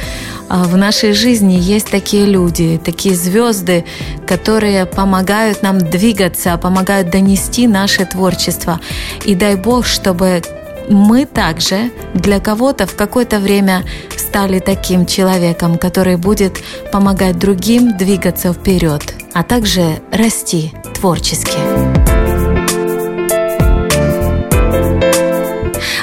в 0.48 0.76
нашей 0.76 1.12
жизни 1.12 1.54
есть 1.54 1.90
такие 1.90 2.24
люди, 2.24 2.80
такие 2.82 3.14
звезды, 3.14 3.84
которые 4.26 4.86
помогают 4.86 5.62
нам 5.62 5.78
двигаться, 5.78 6.56
помогают 6.56 7.10
донести 7.10 7.66
наше 7.66 8.06
творчество. 8.06 8.80
И 9.24 9.34
дай 9.34 9.56
Бог, 9.56 9.86
чтобы 9.86 10.42
мы 10.88 11.26
также 11.26 11.90
для 12.14 12.40
кого-то 12.40 12.86
в 12.86 12.96
какое-то 12.96 13.40
время 13.40 13.84
стали 14.16 14.58
таким 14.58 15.04
человеком, 15.04 15.76
который 15.76 16.16
будет 16.16 16.58
помогать 16.90 17.38
другим 17.38 17.96
двигаться 17.96 18.52
вперед, 18.52 19.14
а 19.34 19.42
также 19.42 20.00
расти 20.12 20.72
творчески. 20.94 21.58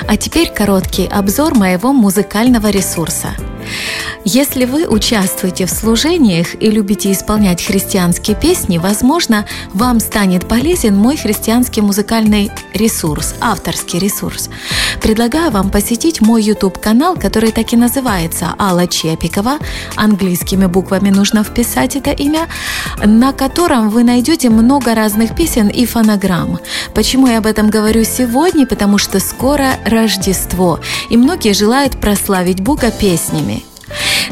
А 0.08 0.18
теперь 0.18 0.52
короткий 0.52 1.08
обзор 1.08 1.56
моего 1.56 1.92
музыкального 1.92 2.70
ресурса– 2.70 3.30
если 4.26 4.66
вы 4.66 4.88
участвуете 4.88 5.68
в 5.68 5.70
служениях 5.70 6.60
и 6.60 6.72
любите 6.72 7.12
исполнять 7.12 7.64
христианские 7.64 8.36
песни, 8.36 8.80
возможно, 8.80 9.46
вам 9.72 10.00
станет 10.00 10.48
полезен 10.48 10.98
мой 10.98 11.16
христианский 11.16 11.82
музыкальный 11.82 12.52
ресурс, 12.74 13.36
авторский 13.40 14.00
ресурс. 14.00 14.50
Предлагаю 15.00 15.52
вам 15.52 15.70
посетить 15.70 16.22
мой 16.22 16.42
YouTube-канал, 16.42 17.18
который 17.18 17.52
так 17.52 17.72
и 17.72 17.78
называется 17.78 18.56
Алла 18.58 18.88
Чепикова. 18.88 19.60
Английскими 19.96 20.66
буквами 20.66 21.12
нужно 21.12 21.44
вписать 21.44 21.96
это 21.96 22.10
имя, 22.10 22.48
на 23.06 23.32
котором 23.32 23.90
вы 23.90 24.04
найдете 24.04 24.50
много 24.50 24.96
разных 24.96 25.36
песен 25.36 25.68
и 25.68 25.86
фонограмм. 25.86 26.60
Почему 26.96 27.28
я 27.28 27.38
об 27.38 27.46
этом 27.46 27.70
говорю 27.70 28.04
сегодня? 28.04 28.66
Потому 28.66 28.98
что 28.98 29.20
скоро 29.20 29.74
Рождество, 29.86 30.80
и 31.12 31.18
многие 31.18 31.54
желают 31.54 32.02
прославить 32.02 32.60
Бога 32.60 32.90
песнями. 32.90 33.64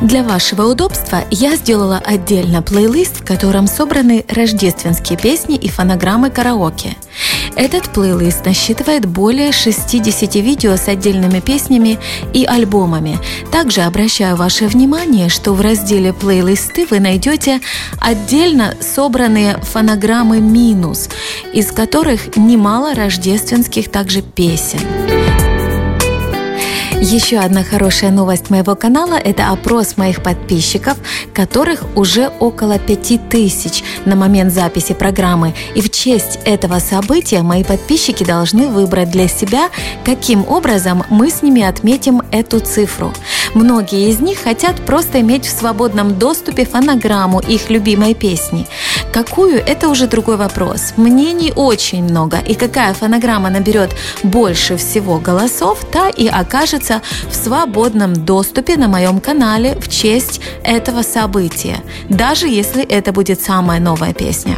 Для 0.01 0.23
вашего 0.23 0.63
удобства 0.63 1.23
я 1.31 1.55
сделала 1.55 2.01
отдельно 2.03 2.61
плейлист, 2.61 3.21
в 3.21 3.25
котором 3.25 3.67
собраны 3.67 4.25
рождественские 4.27 5.17
песни 5.17 5.55
и 5.55 5.69
фонограммы 5.69 6.29
караоке. 6.29 6.97
Этот 7.55 7.89
плейлист 7.93 8.45
насчитывает 8.45 9.05
более 9.05 9.51
60 9.51 10.35
видео 10.35 10.75
с 10.75 10.87
отдельными 10.87 11.39
песнями 11.39 11.99
и 12.33 12.45
альбомами. 12.45 13.19
Также 13.51 13.81
обращаю 13.81 14.35
ваше 14.35 14.65
внимание, 14.67 15.29
что 15.29 15.53
в 15.53 15.61
разделе 15.61 16.13
«Плейлисты» 16.13 16.87
вы 16.89 16.99
найдете 16.99 17.61
отдельно 17.99 18.75
собранные 18.81 19.57
фонограммы 19.59 20.39
«Минус», 20.39 21.09
из 21.53 21.71
которых 21.71 22.35
немало 22.35 22.95
рождественских 22.95 23.91
также 23.91 24.21
песен. 24.21 25.22
Еще 27.05 27.37
одна 27.37 27.65
хорошая 27.65 28.11
новость 28.11 28.49
моего 28.49 28.75
канала– 28.75 29.15
это 29.23 29.49
опрос 29.49 29.97
моих 29.97 30.23
подписчиков, 30.23 30.97
которых 31.33 31.83
уже 31.97 32.31
около 32.39 32.79
пяти 32.79 33.17
тысяч 33.17 33.83
на 34.05 34.15
момент 34.15 34.53
записи 34.53 34.93
программы. 34.93 35.53
И 35.75 35.81
в 35.81 35.89
честь 35.89 36.39
этого 36.45 36.79
события 36.79 37.41
мои 37.41 37.65
подписчики 37.65 38.23
должны 38.23 38.69
выбрать 38.69 39.11
для 39.11 39.27
себя, 39.27 39.67
каким 40.05 40.47
образом 40.47 41.03
мы 41.09 41.29
с 41.29 41.41
ними 41.41 41.61
отметим 41.61 42.21
эту 42.31 42.61
цифру. 42.61 43.11
Многие 43.53 44.09
из 44.09 44.21
них 44.21 44.39
хотят 44.39 44.77
просто 44.77 45.19
иметь 45.19 45.45
в 45.45 45.59
свободном 45.59 46.17
доступе 46.17 46.65
фонограмму 46.65 47.41
их 47.41 47.69
любимой 47.69 48.13
песни. 48.13 48.65
Какую– 49.11 49.57
это 49.67 49.89
уже 49.89 50.07
другой 50.07 50.37
вопрос. 50.37 50.93
Мнений 50.95 51.51
очень 51.53 52.05
много, 52.05 52.37
и 52.37 52.53
какая 52.53 52.93
фонограмма 52.93 53.49
наберет 53.49 53.91
больше 54.23 54.77
всего 54.77 55.19
голосов, 55.19 55.85
та 55.91 56.09
и 56.09 56.27
окажется 56.27 56.92
находится 56.93 57.01
в 57.29 57.35
свободном 57.35 58.13
доступе 58.25 58.77
на 58.77 58.87
моем 58.87 59.19
канале 59.19 59.75
в 59.79 59.87
честь 59.89 60.41
этого 60.63 61.01
события, 61.01 61.77
даже 62.09 62.47
если 62.47 62.83
это 62.83 63.11
будет 63.11 63.41
самая 63.41 63.79
новая 63.79 64.13
песня. 64.13 64.55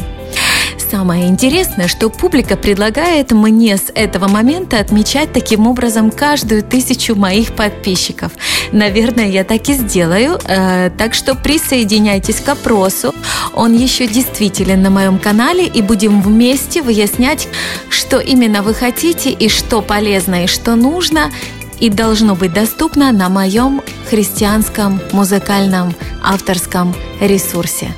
Самое 0.92 1.28
интересное, 1.28 1.88
что 1.88 2.10
публика 2.10 2.56
предлагает 2.56 3.32
мне 3.32 3.76
с 3.76 3.92
этого 3.96 4.28
момента 4.28 4.80
отмечать 4.80 5.34
таким 5.34 5.68
образом 5.68 6.12
каждую 6.12 6.64
тысячу 6.64 7.16
моих 7.16 7.54
подписчиков. 7.54 8.32
Наверное, 8.72 9.28
я 9.28 9.44
так 9.44 9.68
и 9.68 9.74
сделаю. 9.74 10.40
Э, 10.46 10.92
так 10.96 11.14
что 11.14 11.34
присоединяйтесь 11.36 12.40
к 12.40 12.50
опросу. 12.50 13.14
Он 13.54 13.74
еще 13.74 14.08
действителен 14.08 14.82
на 14.82 14.90
моем 14.90 15.18
канале, 15.18 15.66
и 15.66 15.82
будем 15.82 16.22
вместе 16.22 16.82
выяснять, 16.82 17.48
что 17.90 18.20
именно 18.20 18.62
вы 18.62 18.74
хотите 18.74 19.32
и 19.32 19.50
что 19.50 19.82
полезно 19.82 20.44
и 20.44 20.48
что 20.48 20.76
нужно, 20.76 21.32
и 21.80 21.90
должно 21.90 22.36
быть 22.36 22.54
доступно 22.54 23.12
на 23.12 23.30
моем 23.30 23.82
христианском 24.10 25.02
музыкальном 25.12 25.94
авторском 26.24 26.96
ресурсе. 27.20 27.94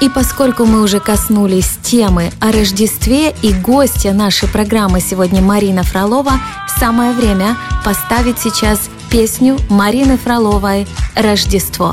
И 0.00 0.08
поскольку 0.08 0.64
мы 0.64 0.82
уже 0.82 0.98
коснулись 0.98 1.78
темы 1.80 2.32
о 2.40 2.50
Рождестве 2.50 3.32
и 3.42 3.52
гостья 3.52 4.12
нашей 4.12 4.48
программы 4.48 5.00
сегодня 5.00 5.40
Марина 5.40 5.84
Фролова, 5.84 6.32
самое 6.76 7.12
время 7.12 7.56
поставить 7.84 8.40
сейчас 8.40 8.90
песню 9.10 9.56
Марины 9.68 10.18
Фроловой 10.18 10.88
«Рождество». 11.14 11.92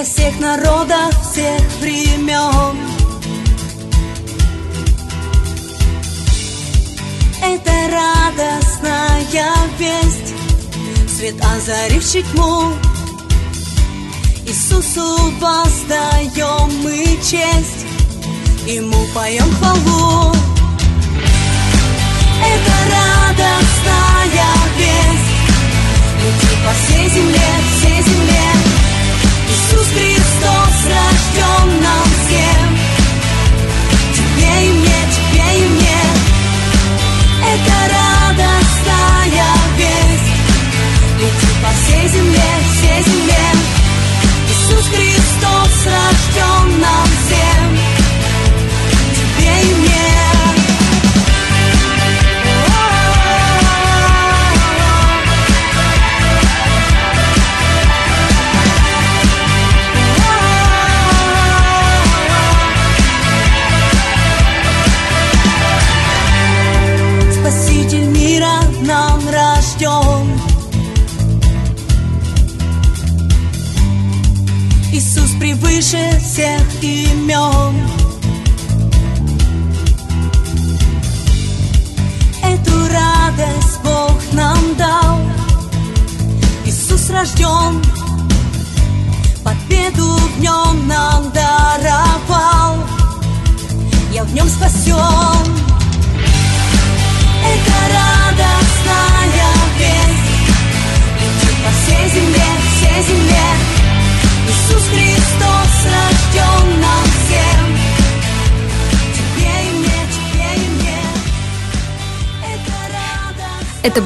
Для 0.00 0.04
всех 0.04 0.40
народов, 0.40 1.30
всех 1.30 1.60
времен. 1.80 2.78
Это 7.42 7.72
радостная 7.90 9.66
весть, 9.78 10.34
свет 11.08 11.34
озаривший 11.44 12.22
тьму. 12.22 12.72
Иисусу 14.46 15.32
воздаем 15.38 16.82
мы 16.82 17.04
честь, 17.22 17.84
Ему 18.66 19.06
поем 19.14 19.54
хвалу. 19.56 20.32
Это 22.42 22.72
радостная 22.96 24.19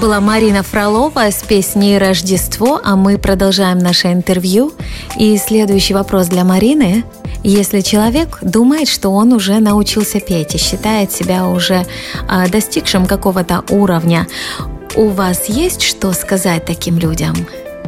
была 0.04 0.20
Марина 0.20 0.62
Фролова 0.62 1.30
с 1.30 1.42
песней 1.42 1.96
«Рождество», 1.96 2.78
а 2.84 2.94
мы 2.94 3.16
продолжаем 3.16 3.78
наше 3.78 4.12
интервью. 4.12 4.74
И 5.18 5.38
следующий 5.38 5.94
вопрос 5.94 6.26
для 6.26 6.44
Марины. 6.44 7.04
Если 7.42 7.80
человек 7.80 8.36
думает, 8.42 8.86
что 8.86 9.08
он 9.08 9.32
уже 9.32 9.60
научился 9.60 10.20
петь 10.20 10.54
и 10.54 10.58
считает 10.58 11.10
себя 11.10 11.46
уже 11.46 11.86
а, 12.28 12.46
достигшим 12.48 13.06
какого-то 13.06 13.64
уровня, 13.70 14.28
у 14.94 15.08
вас 15.08 15.48
есть 15.48 15.80
что 15.80 16.12
сказать 16.12 16.66
таким 16.66 16.98
людям? 16.98 17.34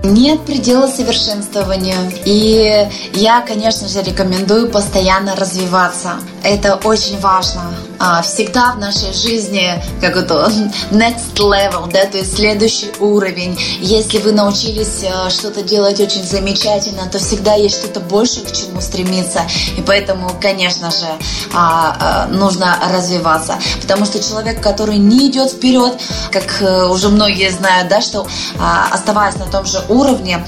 Нет 0.02 0.40
предела 0.46 0.86
совершенствованию. 0.86 1.98
И 2.24 2.88
я, 3.12 3.42
конечно 3.42 3.88
же, 3.88 4.02
рекомендую 4.02 4.70
постоянно 4.70 5.36
развиваться. 5.36 6.12
Это 6.46 6.76
очень 6.84 7.18
важно. 7.18 7.74
А, 7.98 8.22
всегда 8.22 8.72
в 8.72 8.78
нашей 8.78 9.12
жизни 9.12 9.82
как 10.00 10.16
это 10.16 10.48
next 10.92 11.34
level, 11.36 11.90
да, 11.90 12.04
то 12.04 12.18
есть 12.18 12.36
следующий 12.36 12.90
уровень. 13.00 13.58
Если 13.80 14.18
вы 14.18 14.30
научились 14.32 15.02
э, 15.02 15.30
что-то 15.30 15.62
делать 15.62 15.98
очень 15.98 16.22
замечательно, 16.22 17.08
то 17.08 17.18
всегда 17.18 17.54
есть 17.54 17.76
что-то 17.78 17.98
больше, 17.98 18.42
к 18.42 18.52
чему 18.52 18.80
стремиться. 18.80 19.40
И 19.76 19.80
поэтому, 19.80 20.30
конечно 20.40 20.90
же, 20.90 21.06
а, 21.52 22.28
нужно 22.30 22.78
развиваться. 22.92 23.58
Потому 23.80 24.04
что 24.04 24.22
человек, 24.22 24.62
который 24.62 24.98
не 24.98 25.28
идет 25.28 25.50
вперед, 25.50 25.98
как 26.30 26.60
э, 26.60 26.86
уже 26.86 27.08
многие 27.08 27.50
знают, 27.50 27.88
да, 27.88 28.00
что 28.00 28.26
а, 28.60 28.88
оставаясь 28.92 29.36
на 29.36 29.46
том 29.46 29.64
же 29.64 29.82
уровне, 29.88 30.44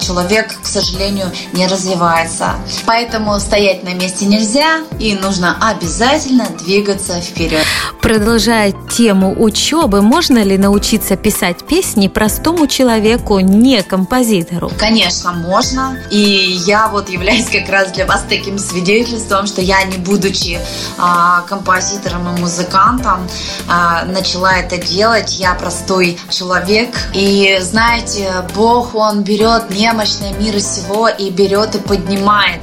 человек, 0.00 0.60
к 0.62 0.66
сожалению, 0.66 1.30
не 1.52 1.66
развивается. 1.66 2.50
Поэтому 2.84 3.38
стоять 3.40 3.84
на 3.84 3.94
месте 3.94 4.26
нельзя 4.26 4.80
и 4.98 5.14
нужно 5.14 5.37
нужно 5.38 5.56
обязательно 5.60 6.48
двигаться 6.58 7.20
вперед. 7.20 7.64
Продолжая 8.00 8.74
тему 8.90 9.34
учебы, 9.38 10.02
можно 10.02 10.42
ли 10.42 10.58
научиться 10.58 11.16
писать 11.16 11.64
песни 11.66 12.08
простому 12.08 12.66
человеку, 12.66 13.38
не 13.38 13.82
композитору? 13.82 14.70
Конечно, 14.78 15.32
можно. 15.32 15.96
И 16.10 16.18
я 16.66 16.88
вот 16.88 17.08
являюсь 17.08 17.46
как 17.50 17.68
раз 17.68 17.92
для 17.92 18.06
вас 18.06 18.24
таким 18.28 18.58
свидетельством, 18.58 19.46
что 19.46 19.60
я, 19.60 19.84
не 19.84 19.98
будучи 19.98 20.58
а, 20.98 21.42
композитором 21.42 22.34
и 22.34 22.40
музыкантом, 22.40 23.28
а, 23.68 24.04
начала 24.06 24.56
это 24.58 24.78
делать. 24.78 25.38
Я 25.38 25.54
простой 25.54 26.18
человек. 26.30 26.90
И 27.14 27.58
знаете, 27.62 28.44
Бог, 28.54 28.94
Он 28.94 29.22
берет 29.22 29.70
немощное 29.70 30.32
мира 30.34 30.58
сего 30.58 31.08
и 31.08 31.30
берет 31.30 31.76
и 31.76 31.78
поднимает. 31.78 32.62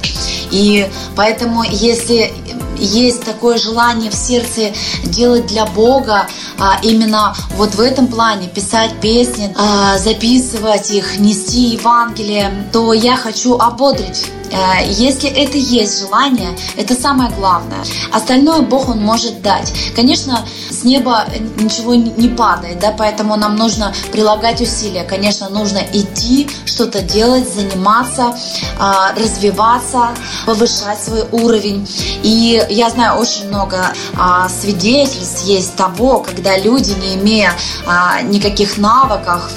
И 0.50 0.88
поэтому, 1.14 1.62
если 1.62 2.32
есть 2.78 3.24
такое 3.24 3.58
желание 3.58 4.10
в 4.10 4.14
сердце 4.14 4.72
делать 5.04 5.46
для 5.46 5.66
Бога, 5.66 6.26
а, 6.58 6.78
именно 6.82 7.34
вот 7.56 7.74
в 7.74 7.80
этом 7.80 8.06
плане 8.06 8.48
писать 8.48 9.00
песни, 9.00 9.54
а, 9.56 9.98
записывать 9.98 10.90
их, 10.90 11.18
нести 11.18 11.70
Евангелие, 11.70 12.68
то 12.72 12.92
я 12.92 13.16
хочу 13.16 13.54
ободрить 13.58 14.26
Э, 14.50 14.86
если 14.88 15.28
это 15.30 15.58
есть 15.58 16.00
желание, 16.00 16.56
это 16.76 16.94
самое 16.94 17.30
главное. 17.30 17.84
Остальное 18.12 18.62
Бог 18.62 18.88
Он 18.88 19.00
может 19.00 19.42
дать. 19.42 19.72
Конечно, 19.94 20.46
с 20.70 20.84
неба 20.84 21.26
ничего 21.58 21.94
не 21.94 22.28
падает, 22.28 22.78
да, 22.78 22.94
поэтому 22.96 23.36
нам 23.36 23.56
нужно 23.56 23.92
прилагать 24.12 24.60
усилия. 24.60 25.04
Конечно, 25.04 25.48
нужно 25.48 25.80
идти, 25.92 26.48
что-то 26.64 27.02
делать, 27.02 27.52
заниматься, 27.52 28.36
а, 28.78 29.12
развиваться, 29.14 30.10
повышать 30.44 31.02
свой 31.02 31.24
уровень. 31.32 31.88
И 32.22 32.64
я 32.68 32.90
знаю 32.90 33.18
очень 33.18 33.48
много 33.48 33.92
а, 34.18 34.48
свидетельств 34.48 35.44
есть 35.44 35.76
того, 35.76 36.20
когда 36.20 36.56
люди, 36.56 36.92
не 36.92 37.14
имея 37.14 37.52
а, 37.86 38.20
никаких 38.22 38.78
навыков, 38.78 39.50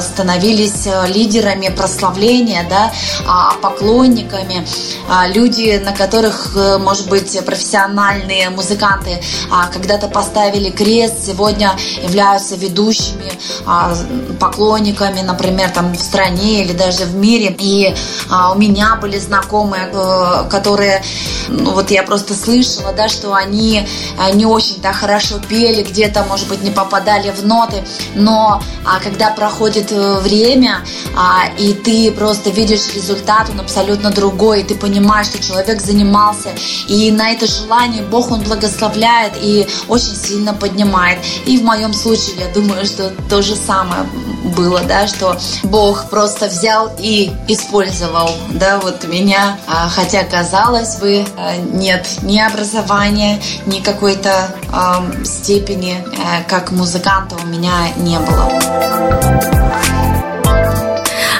становились 0.00 0.88
лидерами 1.08 1.68
прославления, 1.68 2.66
да, 2.68 2.92
поклонниками 3.60 4.24
художниками, 4.24 4.66
а, 5.08 5.26
люди, 5.28 5.80
на 5.84 5.92
которых, 5.92 6.56
э, 6.56 6.78
может 6.78 7.08
быть, 7.08 7.44
профессиональные 7.44 8.50
музыканты 8.50 9.20
а, 9.50 9.66
когда-то 9.66 10.08
поставили 10.08 10.70
крест, 10.70 11.26
сегодня 11.26 11.72
являются 12.02 12.56
ведущими 12.56 13.32
а, 13.66 13.94
поклонниками, 14.40 15.20
например, 15.20 15.70
там 15.70 15.92
в 15.92 16.00
стране 16.00 16.62
или 16.62 16.72
даже 16.72 17.04
в 17.04 17.14
мире. 17.14 17.54
И 17.58 17.94
у 18.54 18.58
меня 18.58 18.96
были 19.00 19.18
знакомые, 19.18 19.90
э, 19.92 20.48
которые, 20.50 21.02
ну, 21.48 21.72
вот 21.72 21.90
я 21.90 22.02
просто 22.02 22.34
слышала, 22.44 22.92
да, 22.92 23.08
что 23.08 23.34
они 23.34 23.86
э, 24.18 24.34
не 24.34 24.46
очень-то 24.46 24.92
хорошо 24.92 25.38
пели, 25.38 25.82
где-то, 25.82 26.24
может 26.24 26.48
быть, 26.48 26.62
не 26.62 26.70
попадали 26.70 27.30
в 27.30 27.44
ноты, 27.44 27.84
но 28.14 28.62
когда 29.02 29.30
проходит 29.30 29.90
время, 29.90 30.84
и 31.58 31.72
ты 31.72 32.12
просто 32.12 32.50
видишь 32.50 32.94
результат, 32.94 33.48
он 33.50 33.60
абсолютно 33.60 34.10
другой, 34.10 34.60
и 34.60 34.64
ты 34.64 34.74
понимаешь, 34.74 35.26
что 35.26 35.42
человек 35.42 35.80
занимался, 35.80 36.50
и 36.88 37.10
на 37.10 37.30
это 37.32 37.46
желание 37.46 38.02
Бог, 38.02 38.30
Он 38.30 38.40
благословляет 38.40 39.32
и 39.40 39.66
очень 39.88 40.14
сильно 40.14 40.54
поднимает. 40.54 41.18
И 41.46 41.58
в 41.58 41.64
моем 41.64 41.92
случае, 41.92 42.36
я 42.38 42.52
думаю, 42.52 42.84
что 42.86 43.12
то 43.28 43.42
же 43.42 43.56
самое 43.56 44.04
было, 44.56 44.80
да, 44.82 45.06
что 45.06 45.36
Бог 45.64 46.10
просто 46.10 46.46
взял 46.46 46.90
и 46.98 47.32
использовал, 47.48 48.30
да, 48.50 48.78
вот 48.78 49.04
меня, 49.04 49.58
а, 49.66 49.88
хотя 49.88 50.24
казалось 50.24 50.96
бы, 50.96 51.24
а, 51.36 51.56
нет 51.56 52.06
ни 52.34 52.40
образования, 52.40 53.40
ни 53.66 53.80
какой-то 53.80 54.30
э, 54.72 55.24
степени, 55.24 55.94
э, 55.94 56.42
как 56.48 56.72
музыканта 56.72 57.36
у 57.42 57.46
меня 57.46 57.88
не 57.96 58.18
было. 58.18 58.50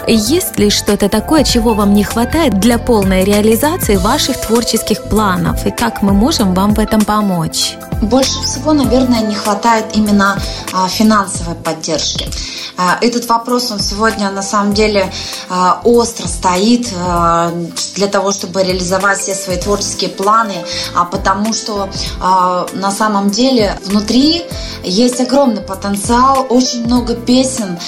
Есть 0.07 0.59
ли 0.59 0.71
что-то 0.71 1.09
такое, 1.09 1.45
чего 1.45 1.75
вам 1.75 1.95
не 1.95 2.05
хватает 2.05 2.61
для 2.61 2.79
полной 2.79 3.25
реализации 3.25 3.97
ваших 3.97 4.41
творческих 4.41 5.03
планов? 5.05 5.67
И 5.67 5.71
как 5.71 6.03
мы 6.03 6.13
можем 6.13 6.55
вам 6.55 6.75
в 6.75 6.79
этом 6.79 7.05
помочь? 7.05 7.77
Больше 8.05 8.43
всего, 8.43 8.75
наверное, 8.75 9.23
не 9.23 9.35
хватает 9.35 9.87
именно 9.95 10.39
а, 10.73 10.89
финансовой 10.89 11.55
поддержки. 11.55 12.29
А, 12.77 12.99
этот 13.01 13.27
вопрос, 13.29 13.71
он 13.71 13.81
сегодня 13.81 14.31
на 14.31 14.43
самом 14.43 14.75
деле 14.75 15.11
а, 15.49 15.81
остро 15.85 16.27
стоит 16.29 16.93
для 17.95 18.07
того, 18.09 18.33
чтобы 18.33 18.63
реализовать 18.63 19.21
все 19.21 19.35
свои 19.35 19.57
творческие 19.57 20.11
планы, 20.11 20.55
потому 21.11 21.53
что 21.53 21.89
на 22.21 22.91
самом 22.91 23.31
деле 23.31 23.79
внутри 23.85 24.45
есть 24.83 25.21
огромный 25.21 25.63
потенциал, 25.63 26.47
очень 26.49 26.85
много 26.85 27.15
песен, 27.15 27.79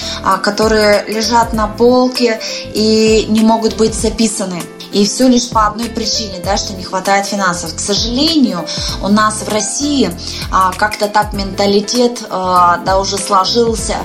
которые 0.41 1.05
лежат 1.07 1.53
на 1.53 1.67
полке 1.67 2.39
и 2.73 3.25
не 3.29 3.41
могут 3.41 3.77
быть 3.77 3.93
записаны. 3.93 4.61
И 4.97 5.05
все 5.05 5.27
лишь 5.27 5.49
по 5.49 5.67
одной 5.67 5.89
причине, 5.89 6.41
да, 6.43 6.57
что 6.57 6.73
не 6.73 6.83
хватает 6.83 7.27
финансов. 7.27 7.75
К 7.75 7.79
сожалению, 7.79 8.65
у 9.03 9.09
нас 9.09 9.43
в 9.43 9.49
России 9.49 10.11
а, 10.51 10.71
как-то 10.73 11.07
так 11.07 11.33
менталитет 11.33 12.25
а, 12.31 12.77
да, 12.77 12.97
уже 12.99 13.19
сложился, 13.19 13.97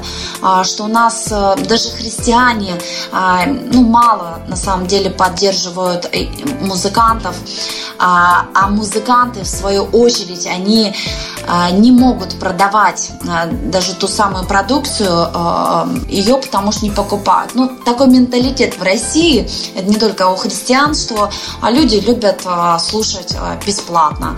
а, 0.43 0.65
что 0.65 0.85
у 0.85 0.89
нас 0.89 1.29
а, 1.31 1.57
даже 1.57 1.89
христиане 1.89 2.75
а, 3.11 3.47
ну, 3.47 3.85
мало 3.85 4.43
на 4.49 4.57
самом 4.57 4.87
деле 4.87 5.09
поддерживают 5.09 6.11
э, 6.13 6.27
музыкантов, 6.61 7.37
а, 7.99 8.49
а 8.55 8.69
музыканты 8.69 9.45
в 9.45 9.49
свою 9.49 9.85
очередь, 9.85 10.47
они 10.47 10.95
а, 11.47 11.71
не 11.71 11.91
могут 11.91 12.39
продавать 12.39 13.13
а, 13.29 13.47
даже 13.47 13.95
ту 13.95 14.09
самую 14.09 14.45
продукцию, 14.45 15.31
а, 15.33 15.89
ее 16.09 16.37
потому 16.37 16.73
что 16.73 16.85
не 16.85 16.91
покупают. 16.91 17.53
Ну, 17.55 17.71
такой 17.85 18.09
менталитет 18.09 18.77
в 18.79 18.83
России, 18.83 19.49
это 19.75 19.89
не 19.89 19.97
только 19.97 20.29
у 20.29 20.37
христиан, 20.37 20.82
что 20.91 21.31
а, 21.61 21.71
люди 21.71 21.97
любят 21.97 22.43
а, 22.45 22.79
слушать 22.79 23.35
а, 23.39 23.57
бесплатно. 23.65 24.37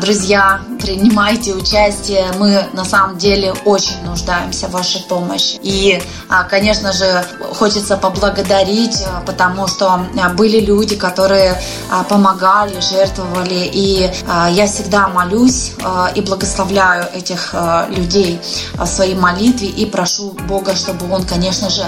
Друзья, 0.00 0.60
принимайте 0.80 1.54
участие. 1.54 2.26
Мы 2.38 2.66
на 2.72 2.84
самом 2.84 3.18
деле 3.18 3.54
очень 3.64 4.02
нуждаемся 4.04 4.66
в 4.66 4.72
вашей 4.72 5.00
помощи. 5.02 5.58
И, 5.62 6.02
конечно 6.50 6.92
же, 6.92 7.24
хочется 7.54 7.96
поблагодарить, 7.96 9.04
потому 9.26 9.68
что 9.68 10.00
были 10.36 10.60
люди, 10.60 10.96
которые 10.96 11.60
помогали, 12.08 12.80
жертвовали. 12.80 13.70
И 13.72 14.10
я 14.50 14.66
всегда 14.66 15.08
молюсь 15.08 15.72
и 16.14 16.20
благословляю 16.20 17.06
этих 17.14 17.54
людей 17.88 18.40
в 18.74 18.86
своей 18.86 19.14
молитве 19.14 19.68
и 19.68 19.86
прошу 19.86 20.30
Бога, 20.48 20.74
чтобы 20.74 21.12
Он, 21.12 21.24
конечно 21.24 21.70
же, 21.70 21.84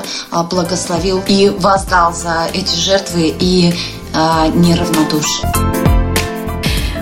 благословил 0.50 1.22
и 1.26 1.48
воздал 1.48 2.14
за 2.14 2.48
эти 2.52 2.76
жертвы 2.76 3.34
и 3.38 3.74
э, 4.14 4.48
неравнодушие. 4.54 5.52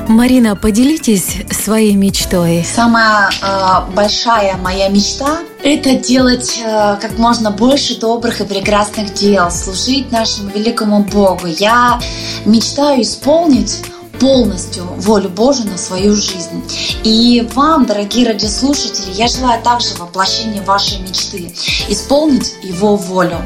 Марина, 0.09 0.55
поделитесь 0.55 1.37
своей 1.51 1.95
мечтой. 1.95 2.65
Самая 2.65 3.29
э, 3.43 3.93
большая 3.95 4.57
моя 4.57 4.89
мечта– 4.89 5.39
это 5.65 5.97
делать 5.97 6.61
э, 6.65 6.97
как 7.01 7.19
можно 7.19 7.51
больше 7.51 7.99
добрых 7.99 8.41
и 8.41 8.45
прекрасных 8.45 9.15
дел, 9.15 9.51
служить 9.51 10.13
нашему 10.13 10.51
великому 10.51 11.03
Богу. 11.03 11.47
Я 11.47 11.99
мечтаю 12.45 13.03
исполнить 13.03 13.83
полностью 14.21 14.85
волю 14.97 15.29
Божию 15.29 15.69
на 15.71 15.79
свою 15.79 16.15
жизнь. 16.15 16.63
И 17.05 17.49
вам, 17.55 17.87
дорогие 17.87 18.27
радиослушатели, 18.27 19.13
я 19.13 19.29
желаю 19.29 19.63
также 19.63 19.95
воплощения 19.95 20.63
вашей 20.63 20.99
мечты, 20.99 21.53
исполнить 21.89 22.55
Его 22.63 22.97
волю. 22.97 23.39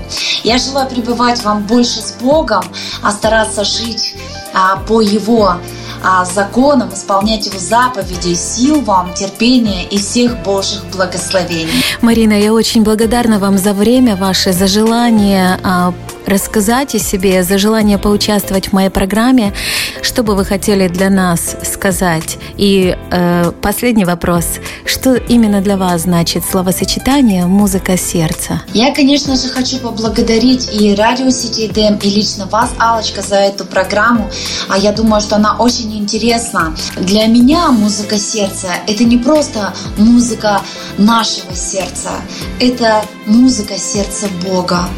Я 0.45 0.59
желаю 0.59 0.89
пребывать 0.89 1.43
вам 1.43 1.65
больше 1.65 2.01
с 2.01 2.13
Богом, 2.21 2.65
а 3.03 3.13
стараться 3.13 3.65
жить 3.65 4.15
а, 4.55 4.77
по 4.77 5.01
Его 5.01 5.57
а, 6.03 6.25
законам, 6.25 6.93
исполнять 6.93 7.47
Его 7.47 7.59
заповеди, 7.59 8.35
сил 8.35 8.81
вам, 8.81 9.13
терпения 9.15 9.85
и 9.85 9.99
всех 9.99 10.43
Божьих 10.43 10.83
благословений. 10.93 11.85
Марина, 12.01 12.33
я 12.33 12.53
очень 12.53 12.83
благодарна 12.83 13.39
вам 13.39 13.59
за 13.59 13.73
время 13.73 14.17
ваше, 14.17 14.53
за 14.53 14.67
желание 14.67 15.59
а, 15.63 15.93
рассказать 16.31 16.95
о 16.95 16.99
себе, 16.99 17.43
за 17.43 17.59
желание 17.59 17.99
поучаствовать 17.99 18.69
в 18.69 18.73
моей 18.73 18.89
программе. 18.89 19.53
Что 20.01 20.23
бы 20.23 20.35
вы 20.35 20.45
хотели 20.45 20.89
для 20.89 21.11
нас 21.11 21.57
сказать? 21.63 22.39
И 22.57 22.97
э, 23.11 23.53
последний 23.61 24.05
вопрос. 24.05 24.47
Что 24.85 25.15
именно 25.15 25.61
для 25.61 25.77
вас 25.77 26.03
значит 26.03 26.45
словосочетание 26.45 27.47
«музыка 27.47 27.97
сердца»? 27.97 28.63
Я, 28.73 28.95
конечно 28.95 29.37
же, 29.37 29.49
хочу 29.49 29.79
поблагодарить 29.79 30.71
и 30.73 30.95
радио 30.95 31.31
Сити 31.31 31.71
ДМ, 31.73 31.99
и 32.03 32.09
лично 32.09 32.47
вас, 32.47 32.71
Алочка, 32.79 33.23
за 33.23 33.37
эту 33.37 33.65
программу. 33.65 34.31
А 34.69 34.79
я 34.79 34.93
думаю, 34.93 35.21
что 35.21 35.37
она 35.37 35.57
очень 35.57 35.97
интересна. 35.99 36.75
Для 36.97 37.27
меня 37.27 37.71
музыка 37.73 38.19
сердца– 38.19 38.69
это 38.87 39.05
не 39.05 39.19
просто 39.19 39.75
музыка 39.99 40.63
нашего 40.99 41.55
сердца, 41.55 42.11
это 42.61 43.03
музыка 43.27 43.77
сердца 43.79 44.29
Бога. 44.45 44.89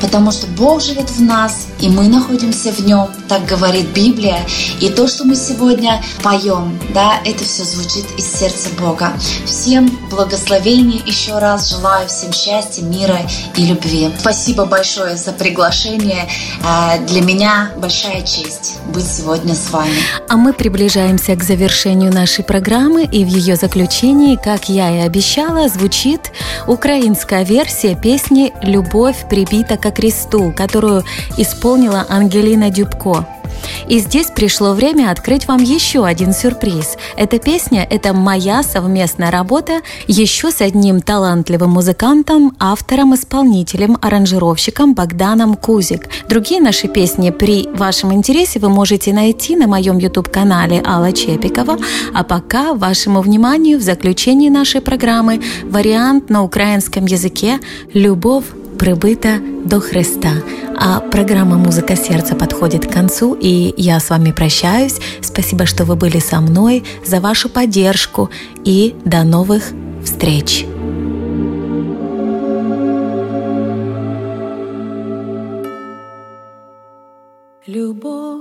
Потому 0.00 0.32
что 0.32 0.46
Бог 0.48 0.82
живет 0.82 1.10
в 1.10 1.20
нас, 1.20 1.68
и 1.80 1.88
мы 1.88 2.08
находимся 2.08 2.72
в 2.72 2.80
нем, 2.80 3.08
так 3.28 3.44
говорит 3.46 3.88
Библия. 3.88 4.44
И 4.80 4.88
то, 4.88 5.06
что 5.06 5.24
мы 5.24 5.34
сегодня 5.34 6.02
поем, 6.22 6.78
да, 6.94 7.20
это 7.24 7.44
все 7.44 7.64
звучит 7.64 8.06
из 8.16 8.26
сердца 8.26 8.68
Бога. 8.78 9.12
Всем 9.46 9.88
благословений 10.10 11.02
еще 11.06 11.38
раз 11.38 11.70
желаю, 11.70 12.08
всем 12.08 12.32
счастья, 12.32 12.82
мира 12.82 13.18
и 13.56 13.66
любви. 13.66 14.10
Спасибо 14.18 14.64
большое 14.64 15.16
за 15.16 15.32
приглашение. 15.32 16.28
А, 16.64 16.98
для 16.98 17.22
меня 17.22 17.70
большая 17.76 18.22
честь 18.22 18.78
быть 18.92 19.06
сегодня 19.06 19.54
с 19.54 19.70
вами. 19.70 19.94
А 20.28 20.36
мы 20.36 20.52
приближаемся 20.52 21.34
к 21.36 21.42
завершению 21.42 22.12
нашей 22.12 22.44
программы, 22.44 23.04
и 23.04 23.24
в 23.24 23.28
ее 23.28 23.56
заключении, 23.56 24.36
как 24.36 24.68
я 24.68 24.90
и 24.90 24.98
обещала, 25.00 25.68
звучит 25.68 26.32
украинская 26.66 27.44
версия 27.44 27.96
песни 27.96 28.52
«Любовь 28.62 29.28
прибита 29.60 29.76
ко 29.76 29.90
кресту», 29.90 30.52
которую 30.56 31.04
исполнила 31.36 32.06
Ангелина 32.08 32.70
Дюбко. 32.70 33.26
И 33.88 33.98
здесь 33.98 34.28
пришло 34.28 34.72
время 34.72 35.10
открыть 35.10 35.48
вам 35.48 35.62
еще 35.62 36.06
один 36.06 36.32
сюрприз. 36.32 36.96
Эта 37.16 37.38
песня– 37.38 37.86
это 37.90 38.12
моя 38.12 38.62
совместная 38.62 39.30
работа 39.30 39.80
еще 40.06 40.50
с 40.50 40.60
одним 40.60 41.00
талантливым 41.00 41.70
музыкантом, 41.70 42.54
автором, 42.58 43.14
исполнителем, 43.14 43.98
аранжировщиком 44.00 44.94
Богданом 44.94 45.54
Кузик. 45.54 46.08
Другие 46.28 46.60
наши 46.60 46.88
песни 46.88 47.30
при 47.30 47.68
вашем 47.74 48.12
интересе 48.12 48.60
вы 48.60 48.68
можете 48.68 49.12
найти 49.12 49.56
на 49.56 49.66
моем 49.66 49.98
YouTube-канале 49.98 50.82
Алла 50.86 51.12
Чепикова. 51.12 51.78
А 52.14 52.24
пока 52.24 52.74
вашему 52.74 53.20
вниманию 53.20 53.78
в 53.78 53.82
заключении 53.82 54.48
нашей 54.48 54.80
программы 54.80 55.40
вариант 55.64 56.30
на 56.30 56.42
украинском 56.42 57.06
языке 57.06 57.58
«Любовь 57.92 58.44
прибыта 58.80 59.38
до 59.64 59.78
Христа. 59.78 60.32
А 60.74 61.00
программа 61.00 61.58
«Музыка 61.58 61.96
сердца» 61.96 62.34
подходит 62.34 62.86
к 62.86 62.90
концу, 62.90 63.36
и 63.38 63.74
я 63.76 64.00
с 64.00 64.08
вами 64.08 64.32
прощаюсь. 64.32 64.98
Спасибо, 65.20 65.66
что 65.66 65.84
вы 65.84 65.96
были 65.96 66.18
со 66.18 66.40
мной, 66.40 66.82
за 67.04 67.20
вашу 67.20 67.50
поддержку, 67.50 68.30
и 68.64 68.96
до 69.04 69.22
новых 69.22 69.72
встреч! 70.02 70.64
Любов 77.66 78.40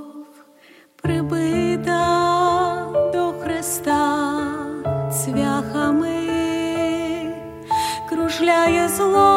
прибита 1.02 2.88
до 3.14 3.34
Христа 3.44 4.40
цвяхами, 5.12 6.16
кружляє 8.10 8.90
зло 8.98 9.29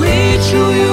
lead 0.00 0.42
you. 0.52 0.83